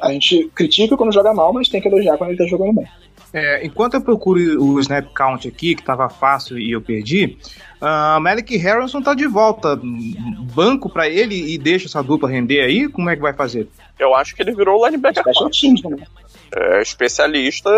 [0.00, 2.88] a gente critica quando joga mal, mas tem que elogiar quando ele tá jogando bem.
[3.32, 7.38] É, enquanto eu procuro o snap count aqui, que tava fácil e eu perdi,
[7.80, 9.80] uh, Malik Harrison tá de volta.
[10.54, 12.88] Banco para ele e deixa essa dupla render aí?
[12.88, 13.68] Como é que vai fazer?
[13.98, 15.22] Eu acho que ele virou linebacker.
[15.88, 16.04] né?
[16.54, 17.70] É, especialista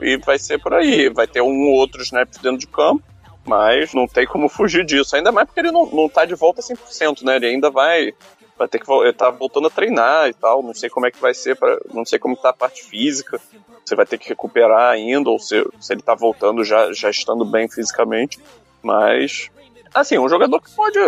[0.00, 1.08] e, e vai ser por aí.
[1.08, 3.02] Vai ter um ou outro snap dentro de campo,
[3.44, 5.16] mas não tem como fugir disso.
[5.16, 7.34] Ainda mais porque ele não, não tá de volta 100%, né?
[7.34, 8.12] Ele ainda vai
[8.58, 10.62] vai ter que tá voltando a treinar e tal.
[10.62, 13.40] Não sei como é que vai ser para, não sei como tá a parte física
[13.84, 17.44] você vai ter que recuperar ainda, ou se, se ele tá voltando já, já estando
[17.44, 18.38] bem fisicamente.
[18.82, 19.50] Mas,
[19.92, 20.98] assim, um jogador que pode.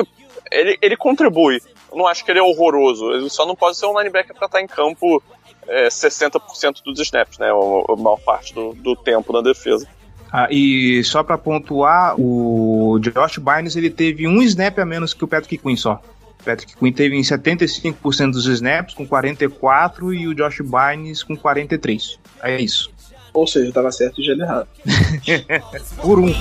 [0.51, 1.61] Ele, ele contribui.
[1.91, 3.11] Eu não acho que ele é horroroso.
[3.13, 5.23] Ele só não pode ser um linebacker para estar tá em campo
[5.67, 7.49] é, 60% dos snaps, né?
[7.51, 9.89] A, maior parte do, do tempo na defesa.
[10.31, 15.25] Ah, e só para pontuar, o Josh Bynes ele teve um snap a menos que
[15.25, 16.01] o Patrick Quinn só.
[16.45, 22.19] Patrick Quinn teve em 75% dos snaps com 44 e o Josh Bynes com 43.
[22.43, 22.91] É isso.
[23.33, 24.69] Ou seja, tava certo e já errado.
[26.01, 26.33] Por um.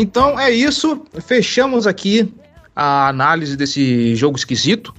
[0.00, 1.04] Então é isso.
[1.26, 2.32] Fechamos aqui
[2.74, 4.94] a análise desse jogo esquisito.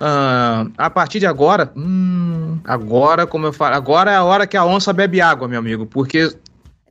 [0.00, 4.56] Uh, a partir de agora, hum, agora, como eu falo, agora é a hora que
[4.56, 6.34] a onça bebe água, meu amigo, porque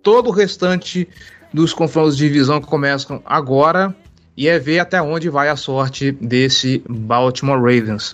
[0.02, 1.06] todo o restante
[1.54, 3.94] dos confrontos de divisão começam agora
[4.38, 8.14] e é ver até onde vai a sorte desse Baltimore Ravens.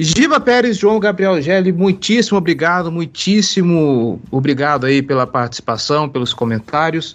[0.00, 7.14] Giba Pérez, João Gabriel Gelli, muitíssimo obrigado, muitíssimo obrigado aí pela participação, pelos comentários.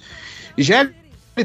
[0.58, 0.94] Gelli,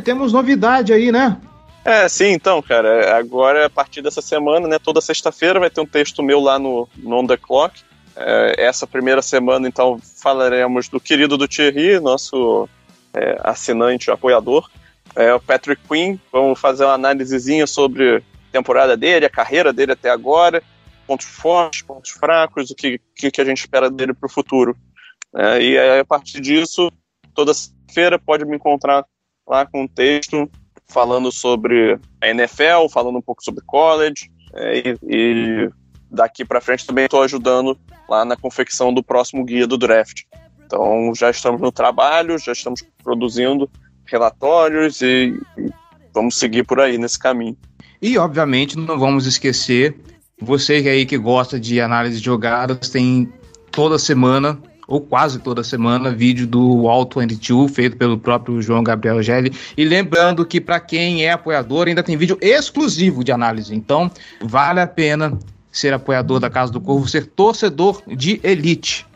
[0.05, 1.41] temos novidade aí, né?
[1.85, 3.17] É, sim, então, cara.
[3.17, 6.89] Agora, a partir dessa semana, né, toda sexta-feira vai ter um texto meu lá no,
[6.97, 7.81] no On The Clock.
[8.15, 12.69] É, essa primeira semana, então, falaremos do querido do Thierry, nosso
[13.15, 14.69] é, assinante, apoiador.
[15.15, 19.93] É, o Patrick Quinn, vamos fazer uma análisezinha sobre a temporada dele, a carreira dele
[19.93, 20.63] até agora,
[21.07, 24.77] pontos fortes, pontos fracos, o que, que, a gente espera dele para o futuro.
[25.35, 26.91] É, e aí, a partir disso,
[27.35, 27.53] toda
[27.93, 29.05] feira pode me encontrar
[29.47, 30.49] lá com um texto
[30.87, 35.71] falando sobre a NFL, falando um pouco sobre college, é, e, e,
[36.11, 37.79] daqui para frente também estou ajudando
[38.09, 40.23] lá na confecção do próximo guia do draft.
[40.65, 43.71] Então já estamos no trabalho, já estamos produzindo
[44.07, 45.71] relatórios e, e
[46.15, 47.57] vamos seguir por aí nesse caminho.
[48.01, 49.99] E obviamente não vamos esquecer,
[50.41, 53.31] você aí que gosta de análise de jogadas, tem
[53.71, 54.59] toda semana
[54.89, 59.53] ou quase toda semana, vídeo do Alto 22, feito pelo próprio João Gabriel Gelli.
[59.77, 63.75] E lembrando que para quem é apoiador, ainda tem vídeo exclusivo de análise.
[63.75, 64.11] Então,
[64.41, 65.39] vale a pena
[65.71, 69.07] ser apoiador da Casa do Corvo, ser torcedor de elite.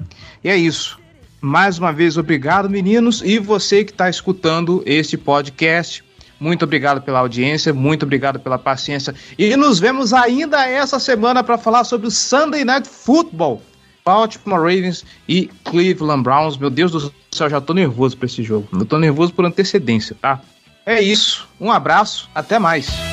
[0.44, 1.00] E é isso.
[1.40, 3.22] Mais uma vez, obrigado, meninos.
[3.24, 6.04] E você que está escutando este podcast,
[6.38, 9.14] muito obrigado pela audiência, muito obrigado pela paciência.
[9.38, 13.62] E nos vemos ainda essa semana para falar sobre o Sunday Night Football
[14.04, 16.56] Baltimore Ravens e Cleveland Browns.
[16.56, 18.68] Meu Deus do céu, já tô nervoso para esse jogo.
[18.72, 20.40] Eu tô nervoso por antecedência, tá?
[20.84, 21.48] É isso.
[21.60, 23.11] Um abraço, até mais.